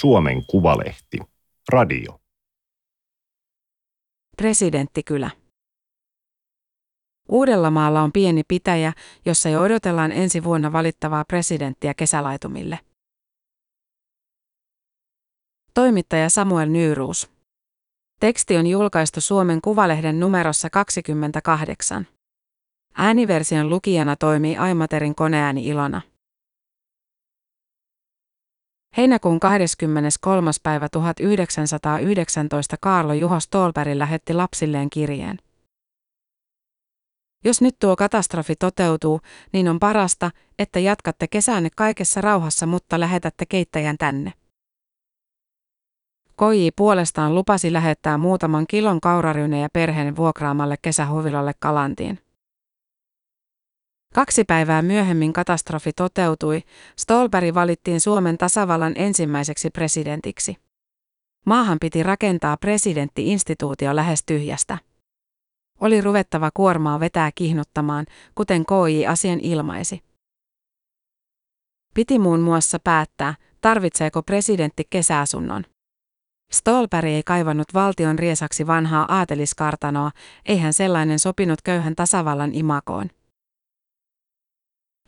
Suomen 0.00 0.46
Kuvalehti. 0.46 1.18
Radio. 1.68 2.20
Presidenttikylä. 4.36 5.30
Uudellamaalla 7.28 8.02
on 8.02 8.12
pieni 8.12 8.42
pitäjä, 8.48 8.92
jossa 9.24 9.48
jo 9.48 9.60
odotellaan 9.60 10.12
ensi 10.12 10.44
vuonna 10.44 10.72
valittavaa 10.72 11.24
presidenttiä 11.24 11.94
kesälaitumille. 11.94 12.78
Toimittaja 15.74 16.30
Samuel 16.30 16.68
Nyyruus. 16.68 17.30
Teksti 18.20 18.56
on 18.56 18.66
julkaistu 18.66 19.20
Suomen 19.20 19.60
Kuvalehden 19.60 20.20
numerossa 20.20 20.70
28. 20.70 22.06
Ääniversion 22.94 23.70
lukijana 23.70 24.16
toimii 24.16 24.56
Aimaterin 24.56 25.14
koneääni 25.14 25.66
Ilona. 25.66 26.15
Heinäkuun 28.96 29.40
23. 29.40 30.50
päivä 30.62 30.88
1919 30.88 32.76
Kaarlo 32.80 33.12
Juho 33.12 33.40
Stolberg 33.40 33.94
lähetti 33.94 34.34
lapsilleen 34.34 34.90
kirjeen. 34.90 35.38
Jos 37.44 37.60
nyt 37.60 37.76
tuo 37.78 37.96
katastrofi 37.96 38.56
toteutuu, 38.56 39.20
niin 39.52 39.68
on 39.68 39.80
parasta, 39.80 40.30
että 40.58 40.78
jatkatte 40.78 41.28
kesänne 41.28 41.68
kaikessa 41.76 42.20
rauhassa, 42.20 42.66
mutta 42.66 43.00
lähetätte 43.00 43.46
keittäjän 43.46 43.98
tänne. 43.98 44.32
Koji 46.36 46.70
puolestaan 46.76 47.34
lupasi 47.34 47.72
lähettää 47.72 48.18
muutaman 48.18 48.66
kilon 48.66 49.00
kauraryynejä 49.00 49.68
perheen 49.72 50.16
vuokraamalle 50.16 50.76
kesähuvilalle 50.82 51.52
Kalantiin. 51.58 52.25
Kaksi 54.16 54.44
päivää 54.44 54.82
myöhemmin 54.82 55.32
katastrofi 55.32 55.92
toteutui, 55.92 56.62
Stolberg 56.98 57.54
valittiin 57.54 58.00
Suomen 58.00 58.38
tasavallan 58.38 58.92
ensimmäiseksi 58.96 59.70
presidentiksi. 59.70 60.56
Maahan 61.46 61.78
piti 61.80 62.02
rakentaa 62.02 62.56
presidentti-instituutio 62.56 63.96
lähes 63.96 64.22
tyhjästä. 64.26 64.78
Oli 65.80 66.00
ruvettava 66.00 66.50
kuormaa 66.54 67.00
vetää 67.00 67.30
kihnuttamaan, 67.34 68.06
kuten 68.34 68.64
KI 68.66 69.06
asian 69.06 69.40
ilmaisi. 69.40 70.02
Piti 71.94 72.18
muun 72.18 72.40
muassa 72.40 72.78
päättää, 72.84 73.34
tarvitseeko 73.60 74.22
presidentti 74.22 74.84
kesäasunnon. 74.90 75.64
Stolberg 76.52 77.08
ei 77.08 77.22
kaivannut 77.22 77.74
valtion 77.74 78.18
riesaksi 78.18 78.66
vanhaa 78.66 79.06
aateliskartanoa, 79.08 80.10
eihän 80.46 80.72
sellainen 80.72 81.18
sopinut 81.18 81.62
köyhän 81.62 81.96
tasavallan 81.96 82.54
imakoon. 82.54 83.15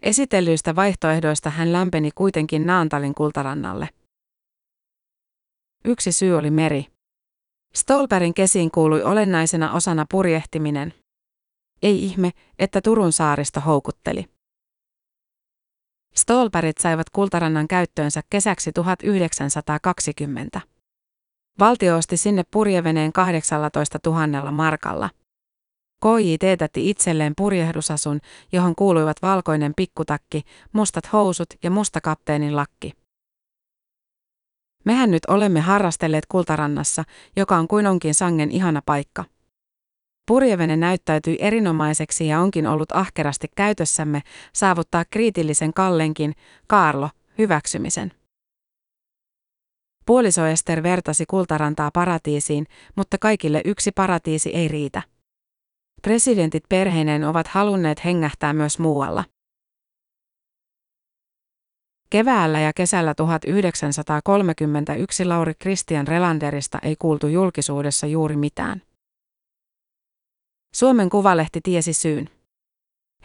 Esitellyistä 0.03 0.77
vaihtoehdoista 0.77 1.51
hän 1.51 1.73
lämpeni 1.73 2.11
kuitenkin 2.15 2.67
Naantalin 2.67 3.15
kultarannalle. 3.15 3.89
Yksi 5.85 6.13
syy 6.13 6.37
oli 6.37 6.51
meri. 6.51 6.87
Stolperin 7.75 8.35
kesiin 8.35 8.71
kuului 8.71 9.03
olennaisena 9.03 9.73
osana 9.73 10.07
purjehtiminen. 10.11 10.95
Ei 11.83 12.05
ihme, 12.05 12.31
että 12.59 12.81
Turun 12.81 13.13
saaristo 13.13 13.61
houkutteli. 13.61 14.25
Stolperit 16.15 16.79
saivat 16.79 17.11
kultarannan 17.11 17.69
käyttöönsä 17.69 18.21
kesäksi 18.31 18.73
1920. 18.73 20.61
Valtio 21.59 21.97
osti 21.97 22.17
sinne 22.17 22.45
purjeveneen 22.51 23.13
18 23.13 23.99
000 24.07 24.51
markalla. 24.51 25.11
KJ 26.01 26.37
teetätti 26.41 26.91
itselleen 26.91 27.33
purjehdusasun, 27.37 28.21
johon 28.53 28.75
kuuluivat 28.75 29.17
valkoinen 29.23 29.73
pikkutakki, 29.77 30.43
mustat 30.73 31.13
housut 31.13 31.49
ja 31.63 31.71
musta 31.71 32.01
kapteenin 32.01 32.57
lakki. 32.57 32.93
Mehän 34.85 35.11
nyt 35.11 35.23
olemme 35.29 35.61
harrastelleet 35.61 36.27
kultarannassa, 36.27 37.05
joka 37.37 37.57
on 37.57 37.69
kuin 37.69 37.87
onkin 37.87 38.15
sangen 38.15 38.51
ihana 38.51 38.83
paikka. 38.87 39.25
Purjevene 40.29 40.77
näyttäytyi 40.77 41.37
erinomaiseksi 41.41 42.27
ja 42.27 42.41
onkin 42.41 42.67
ollut 42.67 42.93
ahkerasti 42.93 43.47
käytössämme 43.57 44.23
saavuttaa 44.55 45.05
kriitillisen 45.11 45.75
Kallenkin, 45.75 46.35
Kaarlo, 46.67 47.11
hyväksymisen. 47.39 48.13
Puoliso 50.07 50.47
Ester 50.47 50.83
vertasi 50.83 51.25
kultarantaa 51.27 51.91
paratiisiin, 51.91 52.67
mutta 52.97 53.19
kaikille 53.19 53.63
yksi 53.65 53.93
paratiisi 53.93 54.51
ei 54.55 54.69
riitä. 54.69 55.03
Presidentit 56.03 56.65
perheineen 56.69 57.25
ovat 57.25 57.47
halunneet 57.47 58.05
hengähtää 58.05 58.53
myös 58.53 58.79
muualla. 58.79 59.25
Keväällä 62.11 62.61
ja 62.61 62.73
kesällä 62.73 63.15
1931 63.15 65.25
Lauri 65.25 65.55
Christian 65.55 66.09
Relanderista 66.09 66.79
ei 66.83 66.97
kuultu 66.99 67.27
julkisuudessa 67.27 68.07
juuri 68.07 68.37
mitään. 68.37 68.83
Suomen 70.75 71.11
Kuvalehti 71.11 71.61
tiesi 71.63 71.93
syyn. 71.93 72.31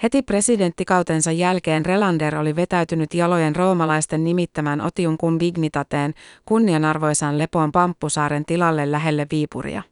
Heti 0.03 0.21
presidenttikautensa 0.21 1.31
jälkeen 1.31 1.85
Relander 1.85 2.35
oli 2.35 2.55
vetäytynyt 2.55 3.13
jalojen 3.13 3.55
roomalaisten 3.55 4.23
nimittämään 4.23 4.81
Otiun 4.81 5.17
kun 5.17 5.39
dignitateen 5.39 6.13
kunnianarvoisan 6.45 7.37
lepoon 7.37 7.71
Pamppusaaren 7.71 8.45
tilalle 8.45 8.91
lähelle 8.91 9.27
Viipuria. 9.31 9.83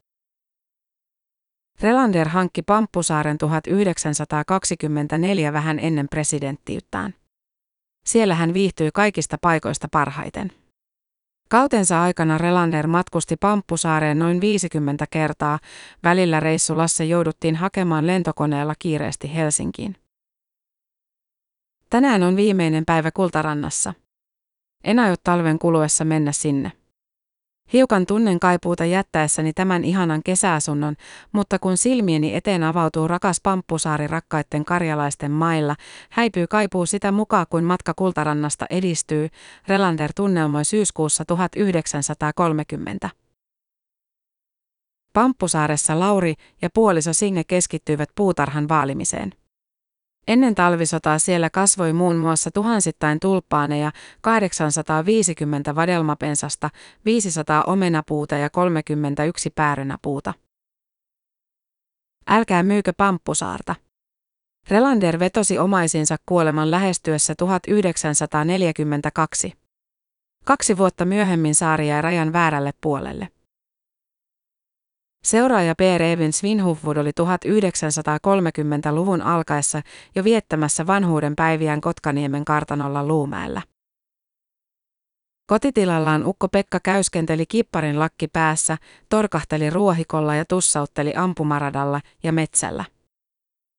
Relander 1.82 2.28
hankki 2.28 2.62
Pamppusaaren 2.62 3.38
1924 3.38 5.52
vähän 5.52 5.78
ennen 5.78 6.08
presidenttiyttään. 6.08 7.14
Siellä 8.06 8.34
hän 8.34 8.54
viihtyi 8.54 8.90
kaikista 8.94 9.36
paikoista 9.40 9.88
parhaiten. 9.92 10.52
Kautensa 11.48 12.02
aikana 12.02 12.38
Relander 12.38 12.86
matkusti 12.86 13.36
Pamppusaareen 13.36 14.18
noin 14.18 14.40
50 14.40 15.06
kertaa, 15.10 15.58
välillä 16.04 16.40
reissulassa 16.40 17.04
jouduttiin 17.04 17.56
hakemaan 17.56 18.06
lentokoneella 18.06 18.74
kiireesti 18.78 19.34
Helsinkiin. 19.34 19.96
Tänään 21.90 22.22
on 22.22 22.36
viimeinen 22.36 22.84
päivä 22.86 23.10
Kultarannassa. 23.10 23.94
En 24.84 24.98
aio 24.98 25.14
talven 25.24 25.58
kuluessa 25.58 26.04
mennä 26.04 26.32
sinne. 26.32 26.72
Hiukan 27.72 28.06
tunnen 28.06 28.40
kaipuuta 28.40 28.84
jättäessäni 28.84 29.52
tämän 29.52 29.84
ihanan 29.84 30.22
kesäasunnon, 30.22 30.96
mutta 31.32 31.58
kun 31.58 31.76
silmieni 31.76 32.34
eteen 32.34 32.62
avautuu 32.62 33.08
rakas 33.08 33.40
Pamppusaari 33.42 34.06
rakkaitten 34.06 34.64
karjalaisten 34.64 35.30
mailla, 35.30 35.76
häipyy 36.10 36.46
kaipuu 36.46 36.86
sitä 36.86 37.12
mukaan 37.12 37.46
kuin 37.50 37.64
matka 37.64 37.94
Kultarannasta 37.94 38.66
edistyy, 38.70 39.28
Relander 39.68 40.10
tunnelmoi 40.16 40.64
syyskuussa 40.64 41.24
1930. 41.24 43.10
Pamppusaaressa 45.12 45.98
Lauri 46.00 46.34
ja 46.62 46.68
puoliso 46.74 47.12
Singe 47.12 47.44
keskittyivät 47.44 48.08
puutarhan 48.14 48.68
vaalimiseen. 48.68 49.41
Ennen 50.28 50.54
talvisotaa 50.54 51.18
siellä 51.18 51.50
kasvoi 51.50 51.92
muun 51.92 52.16
muassa 52.16 52.50
tuhansittain 52.50 53.20
tulppaaneja, 53.20 53.92
850 54.20 55.74
vadelmapensasta, 55.74 56.70
500 57.04 57.64
omenapuuta 57.64 58.36
ja 58.36 58.50
31 58.50 59.50
päärynäpuuta. 59.50 60.34
Älkää 62.26 62.62
myykö 62.62 62.92
pamppusaarta. 62.96 63.74
Relander 64.70 65.18
vetosi 65.18 65.58
omaisinsa 65.58 66.16
kuoleman 66.26 66.70
lähestyessä 66.70 67.34
1942. 67.34 69.52
Kaksi 70.44 70.78
vuotta 70.78 71.04
myöhemmin 71.04 71.54
saari 71.54 71.88
jäi 71.88 72.02
rajan 72.02 72.32
väärälle 72.32 72.72
puolelle. 72.80 73.28
Seuraaja 75.24 75.74
Per 75.74 76.02
Evin 76.02 76.32
Svinhufvud 76.32 76.96
oli 76.96 77.10
1930-luvun 77.10 79.22
alkaessa 79.22 79.82
jo 80.14 80.24
viettämässä 80.24 80.86
vanhuuden 80.86 81.36
päiviään 81.36 81.80
Kotkaniemen 81.80 82.44
kartanolla 82.44 83.06
Luumäellä. 83.06 83.62
Kotitilallaan 85.46 86.26
Ukko 86.26 86.48
Pekka 86.48 86.80
käyskenteli 86.80 87.46
kipparin 87.46 87.98
lakki 87.98 88.28
päässä, 88.28 88.78
torkahteli 89.08 89.70
ruohikolla 89.70 90.34
ja 90.34 90.44
tussautteli 90.44 91.12
ampumaradalla 91.16 92.00
ja 92.22 92.32
metsällä. 92.32 92.84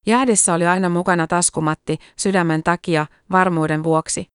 Jäädissä 0.06 0.54
oli 0.54 0.68
aina 0.68 0.90
mukana 0.90 1.28
taskumatti, 1.28 1.98
sydämen 2.18 2.64
takia, 2.64 3.06
varmuuden 3.32 3.84
vuoksi. 3.84 4.28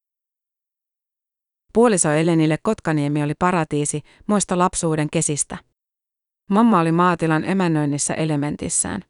Puoliso 1.73 2.11
Elenille 2.11 2.59
Kotkaniemi 2.63 3.23
oli 3.23 3.35
paratiisi, 3.39 4.03
muista 4.27 4.59
lapsuuden 4.59 5.09
kesistä. 5.13 5.68
Mamma 6.49 6.81
oli 6.81 6.93
maatilan 6.93 7.45
emännöinnissä 7.45 8.15
elementissään. 8.15 9.03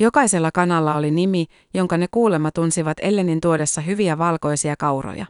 Jokaisella 0.00 0.50
kanalla 0.54 0.94
oli 0.94 1.10
nimi, 1.10 1.46
jonka 1.74 1.96
ne 1.96 2.06
kuulemma 2.10 2.50
tunsivat 2.50 2.96
Ellenin 3.02 3.40
tuodessa 3.40 3.80
hyviä 3.80 4.18
valkoisia 4.18 4.74
kauroja. 4.78 5.26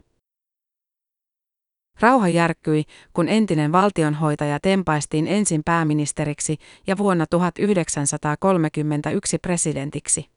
Rauha 1.99 2.27
järkkyi, 2.27 2.83
kun 3.13 3.29
entinen 3.29 3.71
valtionhoitaja 3.71 4.59
tempaistiin 4.59 5.27
ensin 5.27 5.61
pääministeriksi 5.65 6.57
ja 6.87 6.97
vuonna 6.97 7.25
1931 7.29 9.37
presidentiksi. 9.37 10.29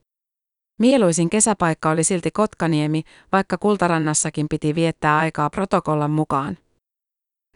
Mieluisin 0.78 1.30
kesäpaikka 1.30 1.90
oli 1.90 2.04
silti 2.04 2.30
Kotkaniemi, 2.30 3.02
vaikka 3.32 3.58
Kultarannassakin 3.58 4.46
piti 4.50 4.74
viettää 4.74 5.18
aikaa 5.18 5.50
protokollan 5.50 6.10
mukaan. 6.10 6.58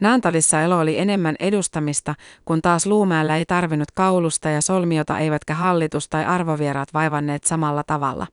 Naantalissa 0.03 0.61
elo 0.61 0.79
oli 0.79 0.99
enemmän 0.99 1.37
edustamista, 1.39 2.15
kun 2.45 2.63
taas 2.63 2.87
Luumäellä 2.87 3.37
ei 3.37 3.45
tarvinnut 3.45 3.91
kaulusta 3.91 4.49
ja 4.49 4.61
solmiota 4.61 5.19
eivätkä 5.19 5.55
hallitus 5.55 6.09
tai 6.09 6.25
arvovieraat 6.25 6.95
vaivanneet 6.95 7.45
samalla 7.45 7.85
tavalla. 7.87 8.27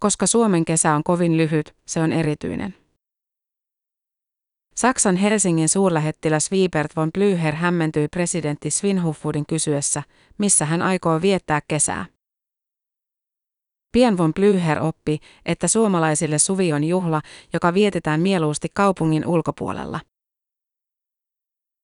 Koska 0.00 0.26
Suomen 0.26 0.64
kesä 0.64 0.94
on 0.94 1.02
kovin 1.04 1.36
lyhyt, 1.36 1.74
se 1.86 2.00
on 2.00 2.12
erityinen. 2.12 2.74
Saksan 4.74 5.16
Helsingin 5.16 5.68
suurlähettiläs 5.68 6.52
Wiebert 6.52 6.96
von 6.96 7.10
Blücher 7.18 7.54
hämmentyi 7.54 8.08
presidentti 8.08 8.70
Svinhufvudin 8.70 9.46
kysyessä, 9.46 10.02
missä 10.38 10.64
hän 10.64 10.82
aikoo 10.82 11.22
viettää 11.22 11.60
kesää. 11.68 12.06
Pian 13.92 14.18
von 14.18 14.32
Blücher 14.40 14.82
oppi, 14.82 15.18
että 15.46 15.68
suomalaisille 15.68 16.38
suvi 16.38 16.72
on 16.72 16.84
juhla, 16.84 17.22
joka 17.52 17.74
vietetään 17.74 18.20
mieluusti 18.20 18.68
kaupungin 18.74 19.26
ulkopuolella. 19.26 20.00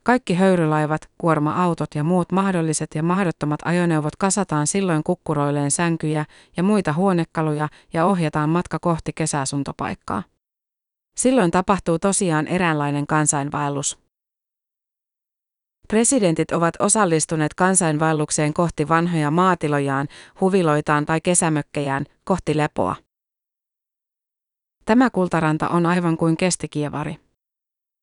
Kaikki 0.05 0.35
höyrylaivat, 0.35 1.11
kuorma-autot 1.19 1.95
ja 1.95 2.05
muut 2.05 2.33
mahdolliset 2.33 2.95
ja 2.95 3.03
mahdottomat 3.03 3.61
ajoneuvot 3.65 4.17
kasataan 4.17 4.67
silloin 4.67 5.03
kukkuroilleen 5.03 5.71
sänkyjä 5.71 6.25
ja 6.56 6.62
muita 6.62 6.93
huonekaluja 6.93 7.69
ja 7.93 8.06
ohjataan 8.06 8.51
matka 8.51 8.79
kohti 8.79 9.12
kesäasuntopaikkaa. 9.15 10.23
Silloin 11.17 11.51
tapahtuu 11.51 11.99
tosiaan 11.99 12.47
eräänlainen 12.47 13.06
kansainvaellus. 13.06 14.04
Presidentit 15.88 16.52
ovat 16.52 16.75
osallistuneet 16.78 17.54
kansainvaellukseen 17.54 18.54
kohti 18.54 18.88
vanhoja 18.88 19.31
maatilojaan, 19.31 20.08
huviloitaan 20.40 21.06
tai 21.06 21.20
kesämökkejään, 21.20 22.04
kohti 22.25 22.56
lepoa. 22.56 22.96
Tämä 24.84 25.10
kultaranta 25.10 25.69
on 25.69 25.86
aivan 25.86 26.16
kuin 26.16 26.36
kestikievari. 26.36 27.16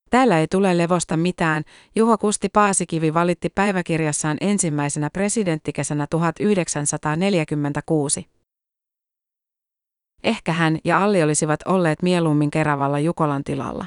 Täällä 0.10 0.40
ei 0.40 0.48
tule 0.48 0.78
levosta 0.78 1.18
mitään, 1.18 1.64
Juho 1.96 2.18
Kusti 2.18 2.50
Paasikivi 2.50 3.14
valitti 3.14 3.50
päiväkirjassaan 3.50 4.38
ensimmäisenä 4.42 5.10
presidenttikesänä 5.10 6.08
1946. 6.10 8.28
Ehkä 10.24 10.54
hän 10.54 10.80
ja 10.84 11.04
Alli 11.04 11.24
olisivat 11.24 11.60
olleet 11.66 12.02
mieluummin 12.02 12.52
Keravalla 12.52 13.00
Jukolan 13.00 13.44
tilalla. 13.44 13.86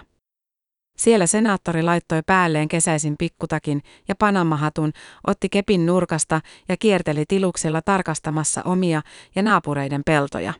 Siellä 0.99 1.27
senaattori 1.27 1.83
laittoi 1.83 2.23
päälleen 2.27 2.69
kesäisin 2.69 3.15
pikkutakin 3.19 3.83
ja 4.09 4.15
panamahatun, 4.15 4.93
otti 5.27 5.49
kepin 5.49 5.87
nurkasta 5.87 6.41
ja 6.69 6.77
kierteli 6.77 7.25
tiluksella 7.29 7.83
tarkastamassa 7.83 8.63
omia 8.63 9.03
ja 9.35 9.43
naapureiden 9.43 10.03
peltoja. 10.07 10.55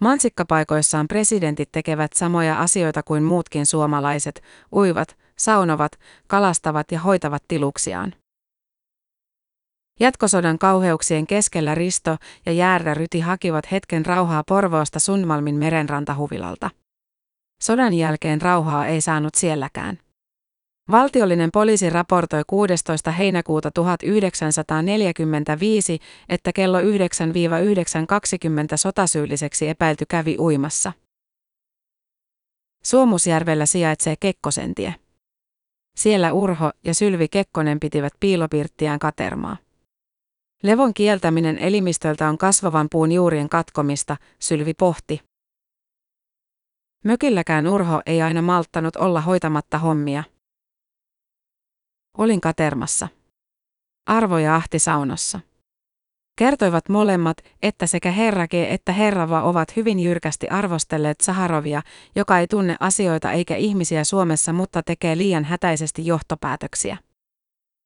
Mansikkapaikoissaan 0.00 1.08
presidentit 1.08 1.72
tekevät 1.72 2.12
samoja 2.12 2.58
asioita 2.58 3.02
kuin 3.02 3.22
muutkin 3.22 3.66
suomalaiset, 3.66 4.42
uivat, 4.72 5.16
saunovat, 5.38 5.92
kalastavat 6.26 6.92
ja 6.92 7.00
hoitavat 7.00 7.42
tiluksiaan. 7.48 8.14
Jatkosodan 10.00 10.58
kauheuksien 10.58 11.26
keskellä 11.26 11.74
Risto 11.74 12.16
ja 12.46 12.52
Jäärä 12.52 12.94
Ryti 12.94 13.20
hakivat 13.20 13.72
hetken 13.72 14.06
rauhaa 14.06 14.42
Porvoosta 14.48 14.98
Sunmalmin 14.98 15.54
merenrantahuvilalta. 15.54 16.70
Sodan 17.60 17.94
jälkeen 17.94 18.42
rauhaa 18.42 18.86
ei 18.86 19.00
saanut 19.00 19.34
sielläkään. 19.34 19.98
Valtiollinen 20.90 21.50
poliisi 21.52 21.90
raportoi 21.90 22.42
16. 22.46 23.10
heinäkuuta 23.10 23.70
1945, 23.70 25.98
että 26.28 26.52
kello 26.52 26.80
9-9.20 26.80 26.84
sotasyylliseksi 28.74 29.68
epäilty 29.68 30.04
kävi 30.08 30.36
uimassa. 30.38 30.92
Suomusjärvellä 32.84 33.66
sijaitsee 33.66 34.14
Kekkosentie. 34.20 34.94
Siellä 35.96 36.32
Urho 36.32 36.70
ja 36.84 36.94
Sylvi 36.94 37.28
Kekkonen 37.28 37.80
pitivät 37.80 38.12
piilopirttiään 38.20 38.98
katermaa. 38.98 39.56
Levon 40.62 40.94
kieltäminen 40.94 41.58
elimistöltä 41.58 42.28
on 42.28 42.38
kasvavan 42.38 42.86
puun 42.90 43.12
juurien 43.12 43.48
katkomista, 43.48 44.16
Sylvi 44.38 44.74
pohti. 44.74 45.27
Mökilläkään 47.04 47.66
Urho 47.66 48.02
ei 48.06 48.22
aina 48.22 48.42
malttanut 48.42 48.96
olla 48.96 49.20
hoitamatta 49.20 49.78
hommia. 49.78 50.24
Olin 52.18 52.40
katermassa. 52.40 53.08
Arvo 54.06 54.38
ja 54.38 54.56
Ahti 54.56 54.78
saunassa. 54.78 55.40
Kertoivat 56.38 56.88
molemmat, 56.88 57.36
että 57.62 57.86
sekä 57.86 58.10
herra 58.10 58.48
G 58.48 58.54
että 58.54 58.92
herrava 58.92 59.42
ovat 59.42 59.76
hyvin 59.76 60.00
jyrkästi 60.00 60.48
arvostelleet 60.48 61.20
Saharovia, 61.20 61.82
joka 62.16 62.38
ei 62.38 62.46
tunne 62.46 62.76
asioita 62.80 63.32
eikä 63.32 63.56
ihmisiä 63.56 64.04
Suomessa, 64.04 64.52
mutta 64.52 64.82
tekee 64.82 65.16
liian 65.16 65.44
hätäisesti 65.44 66.06
johtopäätöksiä. 66.06 66.96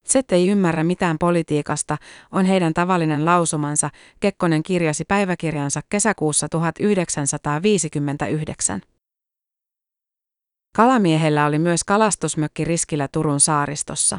Set 0.04 0.32
ei 0.32 0.48
ymmärrä 0.48 0.84
mitään 0.84 1.18
politiikasta, 1.18 1.96
on 2.32 2.44
heidän 2.44 2.74
tavallinen 2.74 3.24
lausumansa, 3.24 3.90
Kekkonen 4.20 4.62
kirjasi 4.62 5.04
päiväkirjansa 5.04 5.80
kesäkuussa 5.88 6.48
1959. 6.48 8.80
Kalamiehellä 10.76 11.46
oli 11.46 11.58
myös 11.58 11.84
kalastusmökki 11.84 12.64
riskillä 12.64 13.08
Turun 13.12 13.40
saaristossa. 13.40 14.18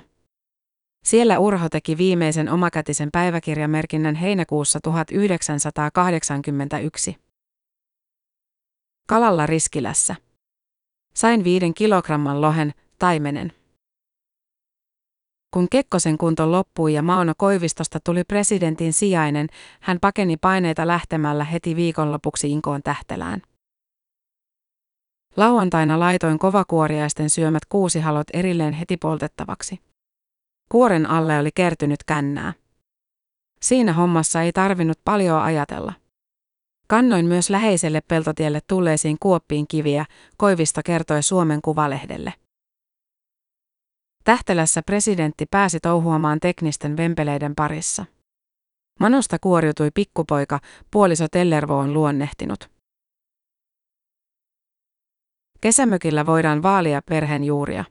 Siellä 1.06 1.40
Urho 1.40 1.70
teki 1.70 1.98
viimeisen 1.98 2.50
omakätisen 2.50 3.10
päiväkirjamerkinnän 3.12 4.16
heinäkuussa 4.16 4.80
1981. 4.84 7.18
Kalalla 9.08 9.46
Riskilässä. 9.46 10.16
Sain 11.16 11.44
viiden 11.44 11.74
kilogramman 11.74 12.42
lohen, 12.42 12.74
taimenen. 13.00 13.52
Kun 15.54 15.68
Kekkosen 15.72 16.18
kunto 16.18 16.52
loppui 16.52 16.94
ja 16.94 17.02
Mauno 17.02 17.34
Koivistosta 17.38 18.00
tuli 18.04 18.24
presidentin 18.24 18.94
sijainen, 18.94 19.48
hän 19.82 19.98
pakeni 20.02 20.38
paineita 20.38 20.88
lähtemällä 20.88 21.44
heti 21.44 21.76
viikonlopuksi 21.76 22.52
Inkoon 22.52 22.82
tähtelään. 22.84 23.42
Lauantaina 25.38 26.00
laitoin 26.00 26.40
kovakuoriaisten 26.40 27.30
syömät 27.30 27.66
kuusihalot 27.66 28.28
erilleen 28.34 28.74
heti 28.74 28.98
poltettavaksi. 28.98 29.80
Kuoren 30.70 31.06
alle 31.06 31.40
oli 31.40 31.50
kertynyt 31.56 32.04
kännää. 32.04 32.54
Siinä 33.62 33.94
hommassa 33.94 34.42
ei 34.42 34.52
tarvinnut 34.52 35.00
paljon 35.06 35.42
ajatella. 35.42 35.94
Kannoin 36.88 37.26
myös 37.26 37.50
läheiselle 37.50 38.02
peltotielle 38.08 38.60
tulleisiin 38.68 39.18
kuoppiin 39.20 39.68
kiviä, 39.68 40.06
Koivisto 40.38 40.82
kertoi 40.86 41.24
Suomen 41.24 41.62
Kuvalehdelle. 41.62 42.34
Tähtelässä 44.24 44.82
presidentti 44.82 45.46
pääsi 45.52 45.80
touhuamaan 45.80 46.40
teknisten 46.40 46.98
vempeleiden 46.98 47.56
parissa. 47.56 48.06
Manosta 49.00 49.38
kuoriutui 49.42 49.92
pikkupoika, 49.94 50.60
puoliso 50.92 51.28
Tellervo 51.32 51.78
on 51.78 51.94
luonnehtinut. 51.94 52.73
Kesämökillä 55.64 56.26
voidaan 56.26 56.64
vaalia 56.64 57.02
perheenjuuria. 57.10 57.86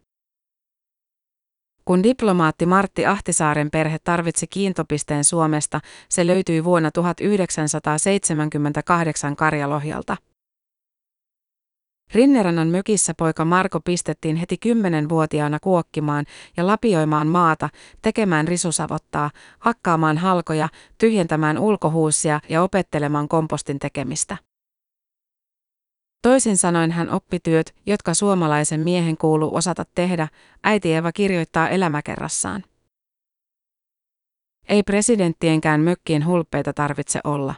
Kun 1.84 2.02
diplomaatti 2.02 2.66
Martti 2.66 3.06
Ahtisaaren 3.06 3.70
perhe 3.70 3.98
tarvitsi 4.04 4.46
kiintopisteen 4.46 5.24
Suomesta, 5.24 5.80
se 6.08 6.26
löytyi 6.26 6.64
vuonna 6.64 6.90
1978 6.90 9.36
Karjalohjalta. 9.36 10.16
Rinnerannan 12.14 12.68
mökissä 12.68 13.14
poika 13.18 13.44
Marko 13.44 13.80
pistettiin 13.80 14.36
heti 14.36 14.58
kymmenenvuotiaana 14.58 15.58
kuokkimaan 15.60 16.24
ja 16.56 16.66
lapioimaan 16.66 17.26
maata, 17.26 17.68
tekemään 18.02 18.48
risusavottaa, 18.48 19.30
hakkaamaan 19.58 20.18
halkoja, 20.18 20.68
tyhjentämään 20.98 21.58
ulkohuussia 21.58 22.40
ja 22.48 22.62
opettelemaan 22.62 23.28
kompostin 23.28 23.78
tekemistä. 23.78 24.51
Toisin 26.22 26.56
sanoen 26.56 26.90
hän 26.90 27.10
oppi 27.10 27.40
työt, 27.40 27.74
jotka 27.86 28.14
suomalaisen 28.14 28.80
miehen 28.80 29.16
kuuluu 29.16 29.56
osata 29.56 29.84
tehdä, 29.94 30.28
äiti 30.64 30.94
Eva 30.94 31.12
kirjoittaa 31.12 31.68
elämäkerrassaan. 31.68 32.64
Ei 34.68 34.82
presidenttienkään 34.82 35.80
mökkien 35.80 36.26
hulppeita 36.26 36.72
tarvitse 36.72 37.20
olla. 37.24 37.54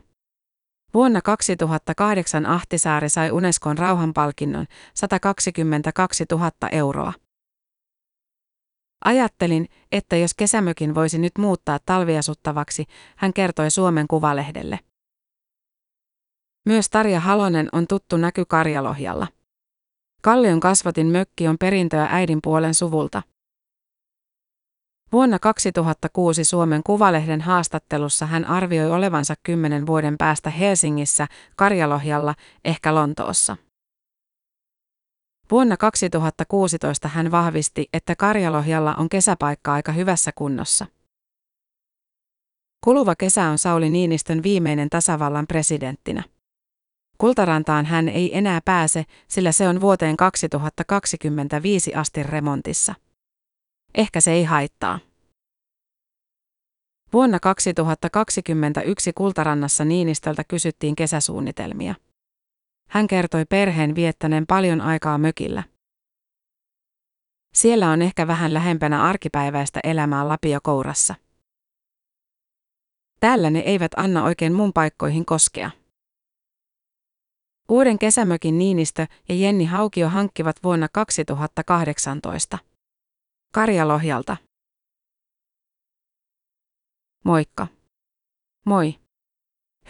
Vuonna 0.94 1.21
2008 1.23 2.47
Ahtisaari 2.47 3.09
sai 3.09 3.30
Unescon 3.30 3.78
rauhanpalkinnon 3.78 4.66
122 4.94 6.25
000 6.30 6.50
euroa. 6.73 7.12
Ajattelin, 9.04 9.68
että 9.92 10.16
jos 10.16 10.35
kesämökin 10.35 10.94
voisi 10.94 11.18
nyt 11.18 11.33
muuttaa 11.38 11.78
talviasuttavaksi, 11.87 12.85
hän 13.16 13.33
kertoi 13.33 13.71
Suomen 13.71 14.09
Kuvalehdelle. 14.09 14.78
Myös 16.64 16.90
Tarja 16.90 17.21
Halonen 17.21 17.68
on 17.73 17.87
tuttu 17.87 18.16
näky 18.16 18.44
Karjalohjalla. 18.44 19.26
Kallion 20.23 20.61
kasvatin 20.61 21.06
mökki 21.06 21.49
on 21.49 21.56
perintöä 21.59 22.09
äidin 22.11 22.38
puolen 22.42 22.75
suvulta. 22.75 23.23
Vuonna 25.12 25.38
2006 25.38 26.44
Suomen 26.44 26.83
Kuvalehden 26.83 27.40
haastattelussa 27.40 28.26
hän 28.26 28.44
arvioi 28.44 28.90
olevansa 28.90 29.35
kymmenen 29.42 29.87
vuoden 29.87 30.18
päästä 30.18 30.50
Helsingissä, 30.50 31.26
Karjalohjalla, 31.56 32.35
ehkä 32.64 32.94
Lontoossa. 32.94 33.56
Vuonna 35.50 35.76
2016 35.76 37.09
hän 37.09 37.30
vahvisti, 37.30 37.88
että 37.92 38.16
Karjalohjalla 38.16 38.94
on 38.94 39.09
kesäpaikka 39.09 39.73
aika 39.73 39.92
hyvässä 39.92 40.30
kunnossa. 40.35 40.87
Kuluva 42.85 43.14
kesä 43.16 43.44
on 43.44 43.59
Sauli 43.59 43.90
Niinistön 43.90 44.42
viimeinen 44.42 44.90
tasavallan 44.90 45.47
presidenttinä. 45.47 46.33
Kultarantaan 47.18 47.87
hän 47.87 48.09
ei 48.09 48.38
enää 48.38 48.61
pääse, 48.64 49.04
sillä 49.28 49.52
se 49.52 49.68
on 49.68 49.80
vuoteen 49.80 50.16
2025 50.16 51.94
asti 51.94 52.23
remontissa. 52.23 52.94
Ehkä 53.94 54.21
se 54.21 54.33
ei 54.33 54.44
haittaa. 54.44 54.99
Vuonna 57.12 57.40
2021 57.40 59.12
Kultarannassa 59.12 59.85
Niinistöltä 59.85 60.44
kysyttiin 60.49 60.97
kesäsuunnitelmia. 60.97 61.94
Hän 62.88 63.06
kertoi 63.06 63.44
perheen 63.44 63.94
viettäneen 63.94 64.47
paljon 64.47 64.80
aikaa 64.80 65.18
mökillä. 65.18 65.62
Siellä 67.54 67.90
on 67.90 68.02
ehkä 68.02 68.26
vähän 68.26 68.54
lähempänä 68.54 69.02
arkipäiväistä 69.02 69.80
elämää 69.85 70.28
Lapiokourassa. 70.28 71.14
Täällä 73.21 73.50
ne 73.50 73.59
eivät 73.59 73.92
anna 73.97 74.25
oikein 74.25 74.52
mun 74.52 74.73
paikkoihin 74.73 75.25
koskea. 75.25 75.71
Uuden 77.68 77.99
kesämökin 77.99 78.59
Niinistö 78.59 79.06
ja 79.28 79.35
Jenni 79.35 79.64
Haukio 79.64 80.09
hankkivat 80.09 80.56
vuonna 80.62 80.88
2018. 80.92 82.59
Karjalohjalta. 83.54 84.37
Moikka. 87.25 87.66
Moi. 88.66 88.94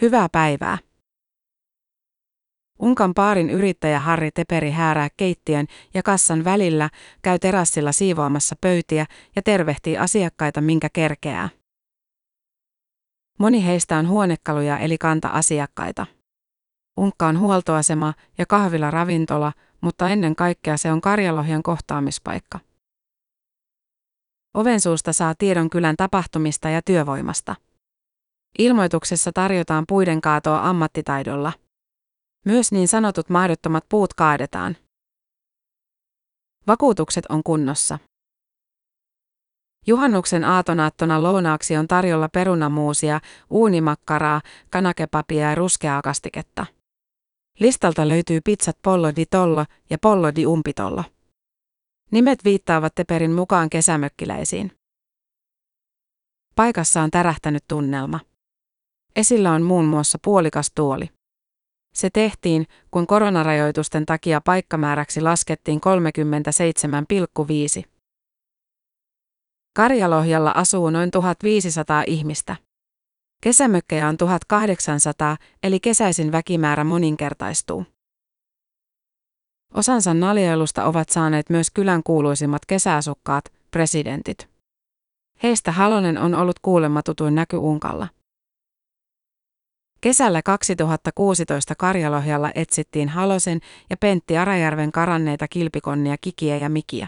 Hyvää 0.01 0.29
päivää. 0.31 0.77
Unkan 2.79 3.13
paarin 3.13 3.49
yrittäjä 3.49 3.99
Harri 3.99 4.31
Teperi 4.31 4.71
häärää 4.71 5.09
keittiön 5.17 5.67
ja 5.93 6.03
kassan 6.03 6.43
välillä, 6.43 6.89
käy 7.21 7.39
terassilla 7.39 7.91
siivoamassa 7.91 8.55
pöytiä 8.61 9.05
ja 9.35 9.41
tervehtii 9.41 9.97
asiakkaita 9.97 10.61
minkä 10.61 10.89
kerkeää. 10.93 11.49
Moni 13.39 13.65
heistä 13.65 13.97
on 13.97 14.07
huonekaluja 14.07 14.77
eli 14.77 14.97
kanta-asiakkaita. 14.97 16.05
Unkka 16.97 17.27
on 17.27 17.39
huoltoasema 17.39 18.13
ja 18.37 18.45
kahvila 18.45 18.91
ravintola, 18.91 19.53
mutta 19.81 20.09
ennen 20.09 20.35
kaikkea 20.35 20.77
se 20.77 20.91
on 20.91 21.01
Karjalohjan 21.01 21.63
kohtaamispaikka. 21.63 22.59
Ovensuusta 24.53 25.13
saa 25.13 25.35
tiedon 25.37 25.69
kylän 25.69 25.95
tapahtumista 25.97 26.69
ja 26.69 26.81
työvoimasta. 26.81 27.55
Ilmoituksessa 28.59 29.31
tarjotaan 29.31 29.83
puiden 29.87 30.21
kaatoa 30.21 30.69
ammattitaidolla. 30.69 31.53
Myös 32.45 32.71
niin 32.71 32.87
sanotut 32.87 33.29
mahdottomat 33.29 33.85
puut 33.89 34.13
kaadetaan. 34.13 34.77
Vakuutukset 36.67 37.25
on 37.29 37.43
kunnossa. 37.43 37.99
Juhannuksen 39.87 40.43
aatonaattona 40.43 41.23
lounaaksi 41.23 41.77
on 41.77 41.87
tarjolla 41.87 42.29
perunamuusia, 42.29 43.19
uunimakkaraa, 43.49 44.41
kanakepapia 44.69 45.49
ja 45.49 45.55
ruskeaa 45.55 46.01
kastiketta. 46.01 46.65
Listalta 47.59 48.07
löytyy 48.07 48.41
pizzat 48.41 48.77
Pollo 48.81 49.11
di 49.15 49.25
Tollo 49.25 49.65
ja 49.89 49.97
Pollo 50.01 50.35
di 50.35 50.45
Umpitollo. 50.45 51.03
Nimet 52.11 52.43
viittaavat 52.43 52.95
Teperin 52.95 53.31
mukaan 53.31 53.69
kesämökkiläisiin. 53.69 54.71
Paikassa 56.55 57.01
on 57.01 57.11
tärähtänyt 57.11 57.63
tunnelma. 57.67 58.19
Esillä 59.15 59.51
on 59.51 59.61
muun 59.61 59.85
muassa 59.85 60.17
puolikas 60.23 60.71
tuoli. 60.75 61.09
Se 61.93 62.09
tehtiin, 62.09 62.65
kun 62.91 63.07
koronarajoitusten 63.07 64.05
takia 64.05 64.41
paikkamääräksi 64.41 65.21
laskettiin 65.21 65.81
37,5. 67.81 67.89
Karjalohjalla 69.75 70.51
asuu 70.55 70.89
noin 70.89 71.11
1500 71.11 72.03
ihmistä. 72.07 72.55
Kesämökkejä 73.45 74.07
on 74.07 74.17
1800, 74.17 75.37
eli 75.63 75.79
kesäisin 75.79 76.31
väkimäärä 76.31 76.83
moninkertaistuu. 76.83 77.85
Osansa 79.73 80.13
naljailusta 80.13 80.85
ovat 80.85 81.09
saaneet 81.09 81.49
myös 81.49 81.71
kylän 81.71 82.03
kuuluisimmat 82.03 82.61
kesäasukkaat, 82.67 83.53
presidentit. 83.71 84.49
Heistä 85.43 85.71
Halonen 85.71 86.17
on 86.17 86.35
ollut 86.35 86.59
kuulemma 86.61 87.03
tutuin 87.03 87.35
näky 87.35 87.57
Unkalla. 87.57 88.07
Kesällä 90.01 90.41
2016 90.41 91.75
Karjalohjalla 91.75 92.51
etsittiin 92.55 93.09
Halosen 93.09 93.59
ja 93.89 93.97
Pentti 93.97 94.37
Arajärven 94.37 94.91
karanneita 94.91 95.47
kilpikonnia 95.47 96.15
Kikiä 96.21 96.57
ja 96.57 96.69
Mikiä. 96.69 97.07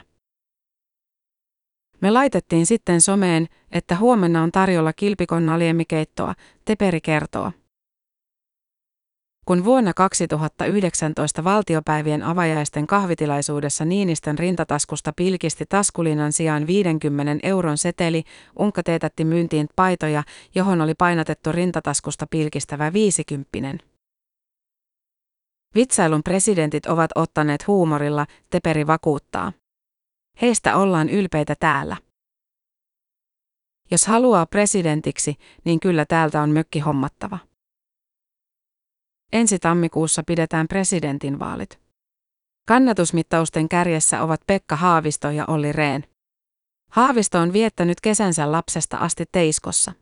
Me 2.01 2.11
laitettiin 2.11 2.65
sitten 2.65 3.01
someen, 3.01 3.47
että 3.71 3.95
huomenna 3.95 4.43
on 4.43 4.51
tarjolla 4.51 4.93
kilpikonnaliemikeittoa, 4.93 6.33
Teperi 6.65 7.01
kertoo. 7.01 7.51
Kun 9.45 9.65
vuonna 9.65 9.93
2019 9.93 11.43
valtiopäivien 11.43 12.23
avajaisten 12.23 12.87
kahvitilaisuudessa 12.87 13.85
Niinistön 13.85 14.39
rintataskusta 14.39 15.13
pilkisti 15.15 15.65
taskulinan 15.69 16.33
sijaan 16.33 16.67
50 16.67 17.47
euron 17.47 17.77
seteli, 17.77 18.23
Unkka 18.59 18.83
teetätti 18.83 19.25
myyntiin 19.25 19.67
paitoja, 19.75 20.23
johon 20.55 20.81
oli 20.81 20.93
painatettu 20.97 21.51
rintataskusta 21.51 22.27
pilkistävä 22.29 22.93
50. 22.93 23.83
Vitsailun 25.75 26.23
presidentit 26.23 26.85
ovat 26.85 27.11
ottaneet 27.15 27.67
huumorilla, 27.67 28.25
Teperi 28.49 28.87
vakuuttaa. 28.87 29.51
Heistä 30.41 30.77
ollaan 30.77 31.09
ylpeitä 31.09 31.55
täällä. 31.59 31.97
Jos 33.91 34.07
haluaa 34.07 34.45
presidentiksi, 34.45 35.35
niin 35.65 35.79
kyllä 35.79 36.05
täältä 36.05 36.41
on 36.41 36.49
mökki 36.49 36.79
hommattava. 36.79 37.39
Ensi 39.31 39.59
tammikuussa 39.59 40.23
pidetään 40.27 40.67
presidentinvaalit. 40.67 41.79
Kannatusmittausten 42.67 43.69
kärjessä 43.69 44.23
ovat 44.23 44.41
Pekka 44.47 44.75
Haavisto 44.75 45.31
ja 45.31 45.45
Olli 45.47 45.71
Rehn. 45.71 46.03
Haavisto 46.91 47.39
on 47.39 47.53
viettänyt 47.53 48.01
kesänsä 48.01 48.51
lapsesta 48.51 48.97
asti 48.97 49.25
Teiskossa. 49.31 49.93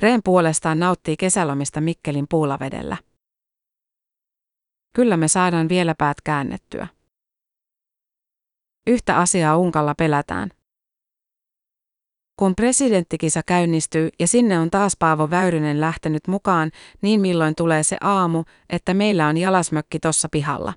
Rehn 0.00 0.20
puolestaan 0.24 0.78
nauttii 0.78 1.16
kesälomista 1.16 1.80
Mikkelin 1.80 2.26
puulavedellä. 2.30 2.96
Kyllä 4.94 5.16
me 5.16 5.28
saadaan 5.28 5.68
vielä 5.68 5.94
päät 5.98 6.20
käännettyä. 6.20 6.99
Yhtä 8.86 9.18
asiaa 9.18 9.56
Unkalla 9.56 9.94
pelätään. 9.94 10.50
Kun 12.36 12.54
presidenttikisa 12.56 13.40
käynnistyy 13.46 14.08
ja 14.18 14.26
sinne 14.26 14.58
on 14.58 14.70
taas 14.70 14.96
Paavo 14.98 15.30
Väyrynen 15.30 15.80
lähtenyt 15.80 16.28
mukaan, 16.28 16.70
niin 17.02 17.20
milloin 17.20 17.54
tulee 17.54 17.82
se 17.82 17.96
aamu, 18.00 18.44
että 18.70 18.94
meillä 18.94 19.26
on 19.26 19.36
jalasmökki 19.36 19.98
tossa 19.98 20.28
pihalla. 20.32 20.72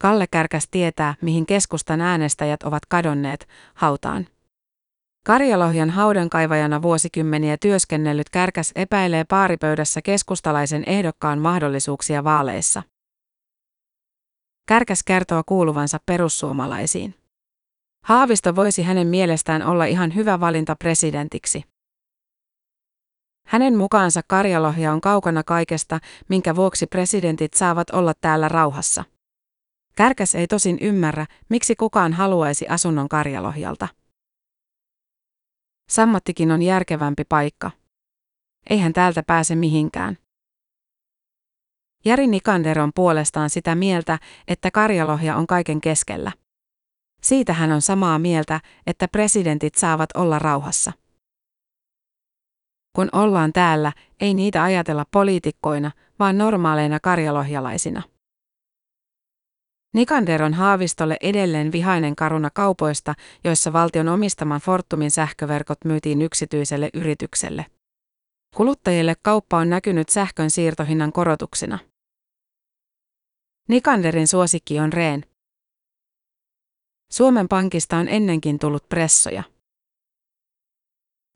Kalle 0.00 0.26
Kärkäs 0.30 0.68
tietää, 0.70 1.14
mihin 1.20 1.46
keskustan 1.46 2.00
äänestäjät 2.00 2.62
ovat 2.62 2.86
kadonneet, 2.86 3.48
hautaan. 3.74 4.26
Karjalohjan 5.26 5.90
haudankaivajana 5.90 6.82
vuosikymmeniä 6.82 7.56
työskennellyt 7.60 8.30
Kärkäs 8.30 8.72
epäilee 8.74 9.24
paaripöydässä 9.24 10.02
keskustalaisen 10.02 10.84
ehdokkaan 10.86 11.38
mahdollisuuksia 11.38 12.24
vaaleissa. 12.24 12.82
Kärkäs 14.68 15.02
kertoo 15.02 15.42
kuuluvansa 15.46 15.98
perussuomalaisiin. 16.06 17.14
Haavisto 18.04 18.56
voisi 18.56 18.82
hänen 18.82 19.06
mielestään 19.06 19.62
olla 19.62 19.84
ihan 19.84 20.14
hyvä 20.14 20.40
valinta 20.40 20.76
presidentiksi. 20.76 21.64
Hänen 23.46 23.76
mukaansa 23.76 24.20
Karjalohja 24.28 24.92
on 24.92 25.00
kaukana 25.00 25.42
kaikesta, 25.42 26.00
minkä 26.28 26.56
vuoksi 26.56 26.86
presidentit 26.86 27.54
saavat 27.54 27.90
olla 27.90 28.12
täällä 28.20 28.48
rauhassa. 28.48 29.04
Kärkäs 29.96 30.34
ei 30.34 30.46
tosin 30.46 30.78
ymmärrä, 30.80 31.26
miksi 31.48 31.76
kukaan 31.76 32.12
haluaisi 32.12 32.68
asunnon 32.68 33.08
Karjalohjalta. 33.08 33.88
Sammattikin 35.88 36.50
on 36.50 36.62
järkevämpi 36.62 37.24
paikka. 37.24 37.70
Eihän 38.70 38.92
täältä 38.92 39.22
pääse 39.22 39.54
mihinkään. 39.54 40.18
Jari 42.04 42.26
Nikander 42.26 42.80
on 42.80 42.90
puolestaan 42.94 43.50
sitä 43.50 43.74
mieltä, 43.74 44.18
että 44.48 44.70
Karjalohja 44.70 45.36
on 45.36 45.46
kaiken 45.46 45.80
keskellä. 45.80 46.32
Siitä 47.22 47.52
hän 47.52 47.72
on 47.72 47.82
samaa 47.82 48.18
mieltä, 48.18 48.60
että 48.86 49.08
presidentit 49.08 49.74
saavat 49.74 50.10
olla 50.14 50.38
rauhassa. 50.38 50.92
Kun 52.96 53.08
ollaan 53.12 53.52
täällä, 53.52 53.92
ei 54.20 54.34
niitä 54.34 54.62
ajatella 54.62 55.04
poliitikkoina, 55.10 55.90
vaan 56.18 56.38
normaaleina 56.38 57.00
karjalohjalaisina. 57.00 58.02
Nikander 59.94 60.42
on 60.42 60.54
Haavistolle 60.54 61.16
edelleen 61.20 61.72
vihainen 61.72 62.16
karuna 62.16 62.50
kaupoista, 62.54 63.14
joissa 63.44 63.72
valtion 63.72 64.08
omistaman 64.08 64.60
Fortumin 64.60 65.10
sähköverkot 65.10 65.78
myytiin 65.84 66.22
yksityiselle 66.22 66.90
yritykselle. 66.94 67.66
Kuluttajille 68.56 69.14
kauppa 69.22 69.58
on 69.58 69.70
näkynyt 69.70 70.08
sähkön 70.08 70.50
siirtohinnan 70.50 71.12
korotuksina. 71.12 71.78
Nikanderin 73.68 74.28
suosikki 74.28 74.80
on 74.80 74.92
Reen. 74.92 75.24
Suomen 77.12 77.48
Pankista 77.48 77.96
on 77.96 78.08
ennenkin 78.08 78.58
tullut 78.58 78.88
pressoja. 78.88 79.42